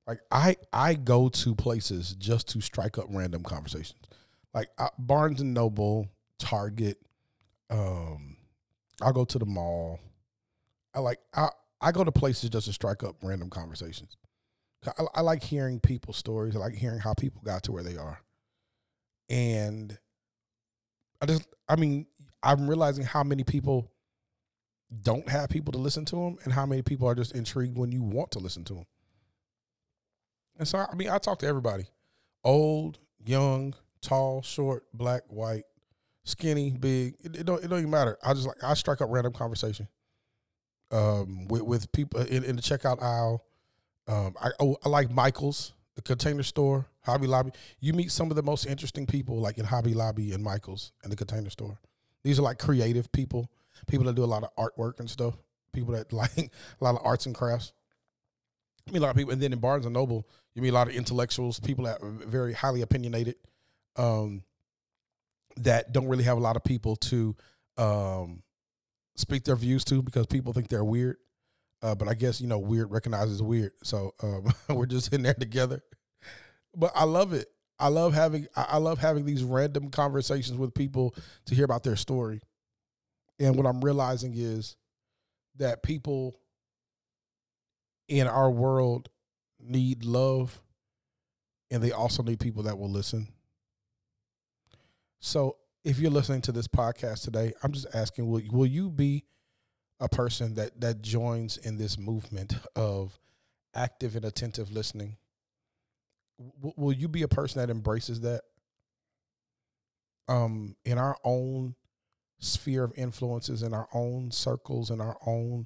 Like, 0.08 0.20
I 0.32 0.58
I 0.74 0.96
go 0.96 1.30
to 1.30 1.56
places 1.56 2.16
just 2.16 2.50
to 2.50 2.62
strike 2.62 2.98
up 2.98 3.06
random 3.10 3.44
conversations. 3.44 4.00
Like 4.54 4.70
uh, 4.78 4.90
Barnes 4.98 5.42
and 5.42 5.54
Noble, 5.54 6.08
Target. 6.40 6.98
Um, 7.70 8.38
I'll 9.02 9.14
go 9.14 9.26
to 9.26 9.40
the 9.40 9.46
mall. 9.46 10.00
I 10.94 11.00
like 11.00 11.20
I 11.34 11.50
I 11.84 11.92
go 11.92 12.04
to 12.06 12.12
places 12.12 12.50
just 12.50 12.68
to 12.68 12.74
strike 12.74 13.04
up 13.04 13.18
random 13.22 13.50
conversations. 13.50 14.16
I, 14.88 15.04
I 15.16 15.22
like 15.22 15.44
hearing 15.44 15.82
people's 15.82 16.18
stories. 16.18 16.56
I 16.56 16.60
like 16.60 16.74
hearing 16.74 17.00
how 17.00 17.14
people 17.14 17.42
got 17.44 17.64
to 17.64 17.74
where 17.74 17.84
they 17.84 17.98
are. 17.98 18.20
And 19.30 19.98
I 21.22 21.26
just, 21.26 21.46
I 21.68 21.76
mean, 21.76 22.08
I'm 22.42 22.70
realizing 22.70 23.04
how 23.04 23.24
many 23.24 23.44
people 23.44 23.92
don't 25.02 25.28
have 25.28 25.50
people 25.50 25.74
to 25.74 25.78
listen 25.78 26.06
to 26.06 26.16
them 26.16 26.38
and 26.46 26.54
how 26.54 26.66
many 26.66 26.82
people 26.82 27.08
are 27.08 27.16
just 27.16 27.36
intrigued 27.36 27.78
when 27.78 27.92
you 27.92 28.02
want 28.02 28.32
to 28.32 28.40
listen 28.40 28.64
to 28.66 28.76
them. 28.76 28.86
And 30.58 30.68
so, 30.68 30.86
I 30.90 30.96
mean, 30.96 31.10
I 31.10 31.18
talk 31.18 31.40
to 31.40 31.48
everybody 31.48 31.88
old, 32.46 33.00
young, 33.26 33.74
tall, 34.02 34.42
short, 34.42 34.86
black, 34.94 35.24
white, 35.28 35.64
skinny, 36.24 36.72
big. 36.72 37.16
It, 37.24 37.38
it 37.38 37.46
don't, 37.46 37.62
it 37.62 37.68
don't 37.68 37.80
even 37.80 37.92
matter. 37.92 38.18
I 38.24 38.34
just 38.34 38.48
like, 38.48 38.64
I 38.64 38.74
strike 38.74 39.02
up 39.02 39.10
random 39.12 39.34
conversation 39.34 39.88
um, 40.94 41.48
with, 41.48 41.64
with 41.64 41.92
people 41.92 42.22
in, 42.22 42.44
in 42.44 42.56
the 42.56 42.62
checkout 42.62 43.02
aisle. 43.02 43.44
Um, 44.08 44.36
I 44.42 44.52
oh, 44.60 44.78
I 44.86 44.90
like 44.90 45.10
Michaels, 45.10 45.74
the 45.96 46.02
Container 46.02 46.44
Store, 46.44 46.86
Hobby 47.02 47.28
Lobby. 47.28 47.52
You 47.80 47.94
meet 47.94 48.12
some 48.12 48.30
of 48.30 48.36
the 48.36 48.44
most 48.44 48.66
interesting 48.66 49.08
people, 49.08 49.40
like 49.40 49.58
in 49.58 49.66
Hobby 49.66 49.94
Lobby 49.94 50.34
and 50.34 50.44
Michaels 50.44 50.92
and 51.04 51.12
the 51.12 51.16
Container 51.16 51.50
Store. 51.50 51.80
These 52.24 52.40
are 52.40 52.44
like 52.44 52.60
creative 52.60 53.12
people, 53.12 53.50
people 53.88 54.06
that 54.06 54.16
do 54.16 54.24
a 54.24 54.26
lot 54.26 54.44
of 54.44 54.56
artwork 54.56 55.00
and 55.00 55.10
stuff. 55.10 55.36
People 55.74 55.94
that 55.94 56.14
like 56.14 56.38
a 56.38 56.84
lot 56.84 56.96
of 56.96 57.02
arts 57.04 57.26
and 57.26 57.36
crafts. 57.36 57.74
I 58.88 58.92
mean, 58.92 59.02
a 59.02 59.06
lot 59.06 59.12
of 59.12 59.16
people, 59.16 59.32
and 59.32 59.42
then 59.42 59.54
in 59.54 59.60
Barnes 59.60 59.86
and 59.86 59.94
Noble, 59.94 60.28
you 60.54 60.62
meet 60.62 60.70
a 60.70 60.74
lot 60.74 60.90
of 60.90 60.94
intellectuals, 60.94 61.60
people 61.60 61.86
that 61.86 62.02
are 62.02 62.10
very 62.10 62.54
highly 62.54 62.82
opinionated, 62.82 63.36
um, 63.96 64.44
that 65.56 65.94
don't 65.94 66.08
really 66.08 66.26
have 66.26 66.38
a 66.38 66.42
lot 66.42 66.58
of 66.58 66.66
people 66.66 66.98
to 66.98 67.34
um, 67.78 68.43
speak 69.16 69.44
their 69.44 69.56
views 69.56 69.84
to 69.86 70.02
because 70.02 70.26
people 70.28 70.54
think 70.54 70.68
they're 70.68 70.84
weird. 70.84 71.18
Uh, 71.82 71.96
but 71.96 72.08
I 72.08 72.14
guess 72.14 72.40
you 72.40 72.48
know, 72.48 72.60
weird 72.60 72.92
recognizes 72.92 73.42
weird, 73.42 73.74
so 73.84 74.14
um, 74.24 74.46
we're 74.76 74.86
just 74.86 75.14
in 75.14 75.24
there 75.24 75.34
together. 75.34 75.84
But 76.76 76.94
I 76.96 77.04
love 77.04 77.34
it. 77.34 77.50
I 77.78 77.90
love 77.90 78.14
having 78.14 78.48
I 78.56 78.78
love 78.78 79.00
having 79.00 79.26
these 79.26 79.44
random 79.44 79.90
conversations 79.90 80.58
with 80.58 80.74
people 80.74 81.16
to 81.46 81.56
hear 81.56 81.66
about 81.66 81.84
their 81.84 81.98
story. 81.98 82.40
And 83.40 83.56
what 83.58 83.66
I'm 83.66 83.82
realizing 83.82 84.34
is 84.36 84.78
that 85.58 85.84
people 85.84 86.40
in 88.08 88.28
our 88.28 88.50
world 88.50 89.10
need 89.60 90.06
love 90.06 90.62
and 91.72 91.82
they 91.82 91.92
also 91.92 92.22
need 92.24 92.40
people 92.40 92.64
that 92.64 92.78
will 92.78 92.90
listen. 92.90 93.28
So 95.20 95.58
if 95.84 96.00
you're 96.00 96.12
listening 96.12 96.42
to 96.42 96.52
this 96.52 96.68
podcast 96.68 97.24
today, 97.24 97.54
I'm 97.62 97.72
just 97.72 97.88
asking 97.94 98.28
will 98.28 98.42
will 98.52 98.66
you 98.66 98.90
be 98.90 99.26
a 100.00 100.08
person 100.10 100.56
that 100.56 100.80
that 100.82 101.02
joins 101.02 101.58
in 101.58 101.78
this 101.78 101.98
movement 101.98 102.54
of 102.76 103.20
active 103.76 104.16
and 104.16 104.26
attentive 104.26 104.72
listening? 104.72 105.18
W- 106.40 106.74
will 106.78 106.94
you 106.94 107.08
be 107.08 107.24
a 107.24 107.28
person 107.28 107.60
that 107.62 107.70
embraces 107.70 108.22
that? 108.22 108.42
Um 110.28 110.76
in 110.86 110.98
our 110.98 111.18
own 111.24 111.76
sphere 112.40 112.84
of 112.84 112.94
influences 112.98 113.64
in 113.64 113.74
our 113.74 113.88
own 113.94 114.32
circles 114.32 114.90
in 114.90 115.00
our 115.00 115.18
own 115.26 115.66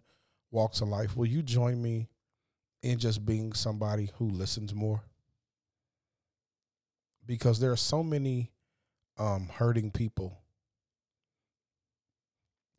walks 0.52 0.82
of 0.82 0.88
life, 0.88 1.16
will 1.16 1.26
you 1.26 1.42
join 1.42 1.82
me 1.82 2.08
in 2.82 3.00
just 3.00 3.26
being 3.26 3.54
somebody 3.54 4.12
who 4.18 4.30
listens 4.30 4.74
more? 4.74 5.04
Because 7.26 7.60
there 7.60 7.72
are 7.72 7.78
so 7.78 8.04
many 8.04 8.52
um, 9.18 9.50
hurting 9.54 9.92
people. 9.92 10.38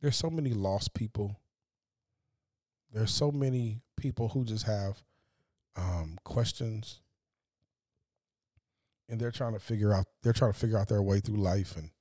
There's 0.01 0.15
so 0.15 0.29
many 0.29 0.51
lost 0.53 0.93
people. 0.93 1.39
There's 2.93 3.11
so 3.11 3.31
many 3.31 3.81
people 3.97 4.29
who 4.29 4.45
just 4.45 4.65
have 4.65 5.03
um, 5.75 6.17
questions, 6.23 7.01
and 9.07 9.19
they're 9.19 9.31
trying 9.31 9.53
to 9.53 9.59
figure 9.59 9.93
out. 9.93 10.05
They're 10.23 10.33
trying 10.33 10.53
to 10.53 10.59
figure 10.59 10.77
out 10.77 10.87
their 10.87 11.01
way 11.01 11.19
through 11.19 11.37
life 11.37 11.75
and 11.75 11.91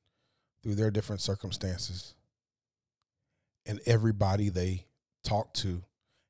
through 0.62 0.76
their 0.76 0.90
different 0.90 1.20
circumstances. 1.20 2.14
And 3.66 3.80
everybody 3.86 4.48
they 4.48 4.86
talk 5.24 5.52
to 5.54 5.82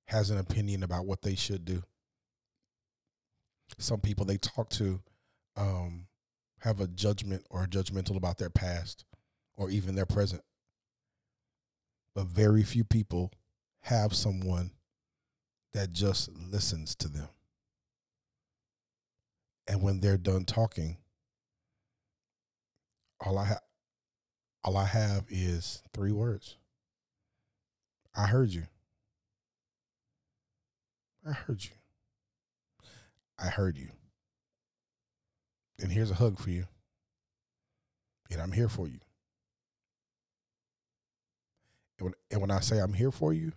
has 0.06 0.30
an 0.30 0.38
opinion 0.38 0.82
about 0.82 1.06
what 1.06 1.22
they 1.22 1.36
should 1.36 1.64
do. 1.64 1.82
Some 3.78 4.00
people 4.00 4.24
they 4.24 4.38
talk 4.38 4.70
to 4.70 5.00
um, 5.56 6.07
have 6.60 6.80
a 6.80 6.88
judgment 6.88 7.44
or 7.50 7.66
judgmental 7.66 8.16
about 8.16 8.38
their 8.38 8.50
past 8.50 9.04
or 9.56 9.70
even 9.70 9.94
their 9.94 10.06
present. 10.06 10.42
But 12.14 12.26
very 12.26 12.62
few 12.62 12.84
people 12.84 13.32
have 13.82 14.14
someone 14.14 14.72
that 15.72 15.92
just 15.92 16.30
listens 16.32 16.94
to 16.96 17.08
them. 17.08 17.28
And 19.68 19.82
when 19.82 20.00
they're 20.00 20.16
done 20.16 20.44
talking, 20.44 20.96
all 23.20 23.38
I 23.38 23.44
have 23.44 23.60
all 24.64 24.76
I 24.76 24.86
have 24.86 25.24
is 25.28 25.82
three 25.92 26.12
words. 26.12 26.56
I 28.16 28.26
heard 28.26 28.50
you. 28.50 28.64
I 31.26 31.32
heard 31.32 31.64
you. 31.64 31.70
I 33.38 33.46
heard 33.46 33.76
you. 33.76 33.90
And 35.80 35.92
here's 35.92 36.10
a 36.10 36.14
hug 36.14 36.38
for 36.38 36.50
you. 36.50 36.66
And 38.30 38.40
I'm 38.40 38.52
here 38.52 38.68
for 38.68 38.86
you. 38.88 39.00
And 41.98 42.06
when, 42.06 42.14
and 42.30 42.40
when 42.40 42.50
I 42.50 42.60
say 42.60 42.78
I'm 42.78 42.92
here 42.92 43.10
for 43.10 43.32
you, 43.32 43.52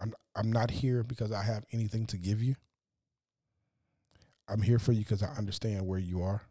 I'm 0.00 0.14
I'm 0.34 0.50
not 0.50 0.70
here 0.70 1.02
because 1.02 1.32
I 1.32 1.42
have 1.42 1.64
anything 1.72 2.06
to 2.06 2.16
give 2.16 2.42
you. 2.42 2.56
I'm 4.48 4.62
here 4.62 4.78
for 4.78 4.92
you 4.92 5.00
because 5.00 5.22
I 5.22 5.28
understand 5.38 5.86
where 5.86 5.98
you 5.98 6.22
are. 6.22 6.42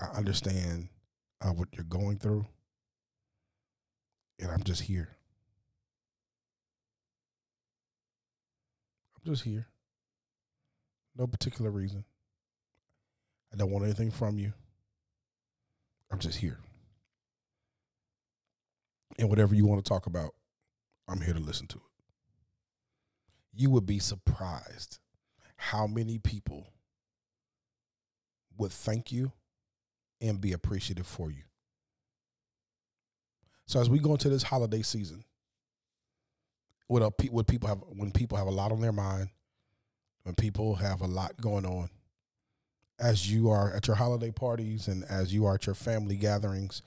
I 0.00 0.06
understand 0.16 0.88
uh, 1.40 1.50
what 1.50 1.68
you're 1.72 1.84
going 1.84 2.18
through. 2.18 2.46
And 4.38 4.50
I'm 4.50 4.62
just 4.62 4.82
here. 4.82 5.08
I'm 9.16 9.32
just 9.32 9.44
here. 9.44 9.66
No 11.16 11.26
particular 11.26 11.70
reason. 11.70 12.04
I 13.52 13.56
don't 13.56 13.70
want 13.70 13.84
anything 13.84 14.10
from 14.10 14.38
you. 14.38 14.52
I'm 16.10 16.18
just 16.18 16.38
here. 16.38 16.58
And 19.18 19.28
whatever 19.28 19.54
you 19.54 19.66
want 19.66 19.84
to 19.84 19.88
talk 19.88 20.06
about, 20.06 20.34
I'm 21.08 21.20
here 21.20 21.34
to 21.34 21.40
listen 21.40 21.66
to 21.68 21.78
it. 21.78 21.82
You 23.54 23.70
would 23.70 23.86
be 23.86 23.98
surprised 23.98 24.98
how 25.56 25.86
many 25.86 26.18
people 26.18 26.66
would 28.58 28.72
thank 28.72 29.10
you 29.10 29.32
and 30.20 30.40
be 30.40 30.52
appreciative 30.52 31.06
for 31.06 31.30
you. 31.30 31.42
So 33.66 33.80
as 33.80 33.88
we 33.88 33.98
go 33.98 34.12
into 34.12 34.28
this 34.28 34.42
holiday 34.42 34.82
season, 34.82 35.24
what 36.88 37.02
a, 37.02 37.10
what 37.30 37.46
people 37.46 37.68
have 37.68 37.82
when 37.88 38.12
people 38.12 38.38
have 38.38 38.46
a 38.46 38.50
lot 38.50 38.70
on 38.70 38.80
their 38.80 38.92
mind, 38.92 39.30
when 40.26 40.34
people 40.34 40.74
have 40.74 41.02
a 41.02 41.06
lot 41.06 41.40
going 41.40 41.64
on, 41.64 41.88
as 42.98 43.30
you 43.30 43.48
are 43.48 43.72
at 43.72 43.86
your 43.86 43.94
holiday 43.94 44.32
parties 44.32 44.88
and 44.88 45.04
as 45.04 45.32
you 45.32 45.46
are 45.46 45.54
at 45.54 45.66
your 45.66 45.74
family 45.76 46.16
gatherings 46.16 46.82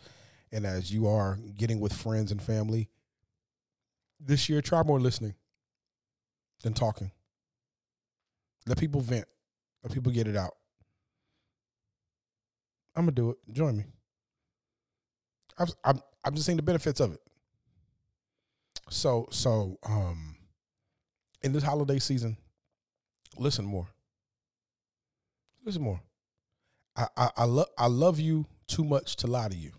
and 0.51 0.65
as 0.65 0.91
you 0.91 1.07
are 1.07 1.39
getting 1.55 1.79
with 1.79 1.93
friends 1.93 2.33
and 2.33 2.41
family, 2.41 2.89
this 4.19 4.49
year 4.49 4.61
try 4.61 4.83
more 4.83 4.99
listening 4.99 5.35
than 6.63 6.73
talking. 6.73 7.11
Let 8.67 8.77
people 8.77 8.99
vent. 8.99 9.25
Let 9.83 9.93
people 9.93 10.11
get 10.11 10.27
it 10.27 10.35
out. 10.35 10.55
I'm 12.93 13.03
gonna 13.03 13.13
do 13.13 13.29
it. 13.29 13.37
Join 13.53 13.77
me. 13.77 13.85
I've, 15.57 15.73
I'm 15.85 16.01
I'm 16.25 16.33
just 16.33 16.45
seeing 16.45 16.57
the 16.57 16.61
benefits 16.61 16.99
of 16.99 17.13
it. 17.13 17.21
So 18.89 19.29
so 19.31 19.79
um, 19.85 20.35
in 21.41 21.53
this 21.53 21.63
holiday 21.63 21.99
season, 21.99 22.35
listen 23.37 23.65
more. 23.65 23.87
Listen 25.65 25.81
more. 25.81 26.01
I 26.95 27.07
I, 27.17 27.29
I 27.37 27.43
love 27.45 27.67
I 27.77 27.87
love 27.87 28.19
you 28.19 28.45
too 28.67 28.83
much 28.83 29.15
to 29.17 29.27
lie 29.27 29.49
to 29.49 29.55
you. 29.55 29.71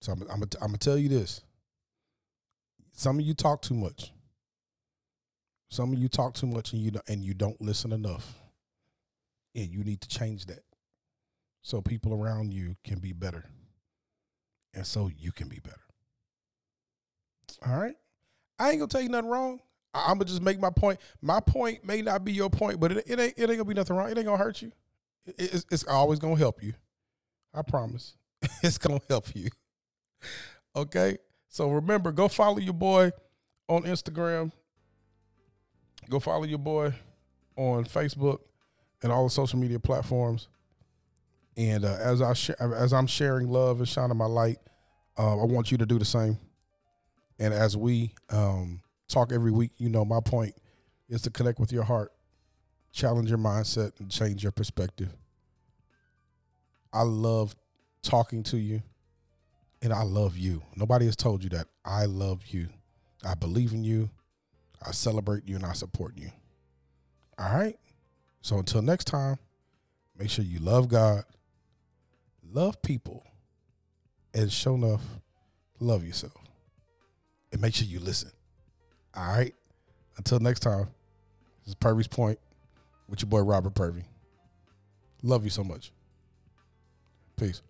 So 0.00 0.12
I'm 0.12 0.22
I'm 0.30 0.40
gonna 0.40 0.78
tell 0.78 0.98
you 0.98 1.08
this. 1.08 1.42
Some 2.92 3.18
of 3.18 3.24
you 3.24 3.34
talk 3.34 3.62
too 3.62 3.74
much. 3.74 4.12
Some 5.70 5.92
of 5.92 5.98
you 5.98 6.08
talk 6.08 6.34
too 6.34 6.46
much 6.46 6.72
and 6.72 6.82
you 6.82 6.90
don't, 6.90 7.08
and 7.08 7.24
you 7.24 7.32
don't 7.32 7.60
listen 7.60 7.92
enough. 7.92 8.34
And 9.54 9.68
you 9.68 9.84
need 9.84 10.00
to 10.00 10.08
change 10.08 10.46
that. 10.46 10.62
So 11.62 11.80
people 11.80 12.14
around 12.14 12.52
you 12.52 12.76
can 12.84 12.98
be 12.98 13.12
better. 13.12 13.44
And 14.74 14.86
so 14.86 15.10
you 15.16 15.32
can 15.32 15.48
be 15.48 15.60
better. 15.60 15.80
All 17.66 17.76
right. 17.78 17.96
I 18.58 18.70
ain't 18.70 18.78
gonna 18.78 18.88
tell 18.88 19.00
you 19.00 19.08
nothing 19.08 19.30
wrong. 19.30 19.60
I'm 19.92 20.18
gonna 20.18 20.26
just 20.26 20.42
make 20.42 20.60
my 20.60 20.70
point. 20.70 21.00
My 21.20 21.40
point 21.40 21.84
may 21.84 22.02
not 22.02 22.24
be 22.24 22.32
your 22.32 22.50
point, 22.50 22.78
but 22.78 22.92
it, 22.92 23.04
it 23.06 23.18
ain't 23.18 23.34
it 23.36 23.40
ain't 23.40 23.50
gonna 23.50 23.64
be 23.64 23.74
nothing 23.74 23.96
wrong. 23.96 24.10
It 24.10 24.16
ain't 24.16 24.26
gonna 24.26 24.38
hurt 24.38 24.62
you. 24.62 24.72
It, 25.26 25.34
it's, 25.38 25.66
it's 25.70 25.84
always 25.84 26.18
gonna 26.18 26.36
help 26.36 26.62
you. 26.62 26.74
I 27.52 27.62
promise. 27.62 28.14
it's 28.62 28.78
gonna 28.78 29.00
help 29.08 29.34
you. 29.34 29.48
Okay. 30.76 31.18
So 31.48 31.70
remember, 31.70 32.12
go 32.12 32.28
follow 32.28 32.58
your 32.58 32.74
boy 32.74 33.10
on 33.68 33.82
Instagram. 33.82 34.52
Go 36.08 36.20
follow 36.20 36.44
your 36.44 36.58
boy 36.58 36.94
on 37.56 37.84
Facebook 37.84 38.38
and 39.02 39.12
all 39.12 39.24
the 39.24 39.30
social 39.30 39.58
media 39.58 39.80
platforms. 39.80 40.48
And 41.56 41.84
uh, 41.84 41.96
as 42.00 42.22
I 42.22 42.34
as 42.60 42.92
I'm 42.92 43.06
sharing 43.06 43.48
love 43.48 43.78
and 43.78 43.88
shining 43.88 44.16
my 44.16 44.26
light, 44.26 44.58
uh, 45.18 45.40
I 45.40 45.44
want 45.44 45.72
you 45.72 45.78
to 45.78 45.86
do 45.86 45.98
the 45.98 46.04
same. 46.04 46.38
And 47.38 47.52
as 47.52 47.76
we 47.76 48.14
um, 48.30 48.82
talk 49.10 49.32
every 49.32 49.50
week, 49.50 49.72
you 49.78 49.88
know, 49.88 50.04
my 50.04 50.20
point 50.20 50.54
is 51.08 51.22
to 51.22 51.30
connect 51.30 51.58
with 51.58 51.72
your 51.72 51.82
heart, 51.82 52.12
challenge 52.92 53.28
your 53.28 53.38
mindset, 53.38 53.98
and 54.00 54.10
change 54.10 54.42
your 54.42 54.52
perspective. 54.52 55.10
I 56.92 57.02
love 57.02 57.54
talking 58.02 58.42
to 58.44 58.56
you, 58.56 58.82
and 59.82 59.92
I 59.92 60.02
love 60.02 60.36
you. 60.36 60.62
Nobody 60.76 61.06
has 61.06 61.16
told 61.16 61.42
you 61.42 61.50
that. 61.50 61.66
I 61.84 62.06
love 62.06 62.46
you. 62.46 62.68
I 63.24 63.34
believe 63.34 63.72
in 63.72 63.84
you. 63.84 64.10
I 64.84 64.92
celebrate 64.92 65.46
you, 65.46 65.56
and 65.56 65.64
I 65.64 65.72
support 65.72 66.16
you. 66.16 66.30
All 67.38 67.52
right. 67.52 67.78
So 68.42 68.58
until 68.58 68.82
next 68.82 69.04
time, 69.04 69.38
make 70.16 70.30
sure 70.30 70.44
you 70.44 70.58
love 70.58 70.88
God, 70.88 71.24
love 72.42 72.80
people, 72.82 73.24
and 74.32 74.50
show 74.50 74.74
enough, 74.74 75.02
love 75.78 76.04
yourself. 76.04 76.32
And 77.52 77.60
make 77.60 77.74
sure 77.74 77.86
you 77.86 78.00
listen. 78.00 78.30
All 79.14 79.26
right. 79.26 79.54
Until 80.16 80.38
next 80.40 80.60
time, 80.60 80.88
this 81.64 81.68
is 81.68 81.74
Purvey's 81.74 82.08
Point 82.08 82.38
with 83.08 83.22
your 83.22 83.28
boy 83.28 83.40
Robert 83.40 83.74
Purvey. 83.74 84.04
Love 85.22 85.44
you 85.44 85.50
so 85.50 85.64
much. 85.64 85.92
Peace. 87.36 87.62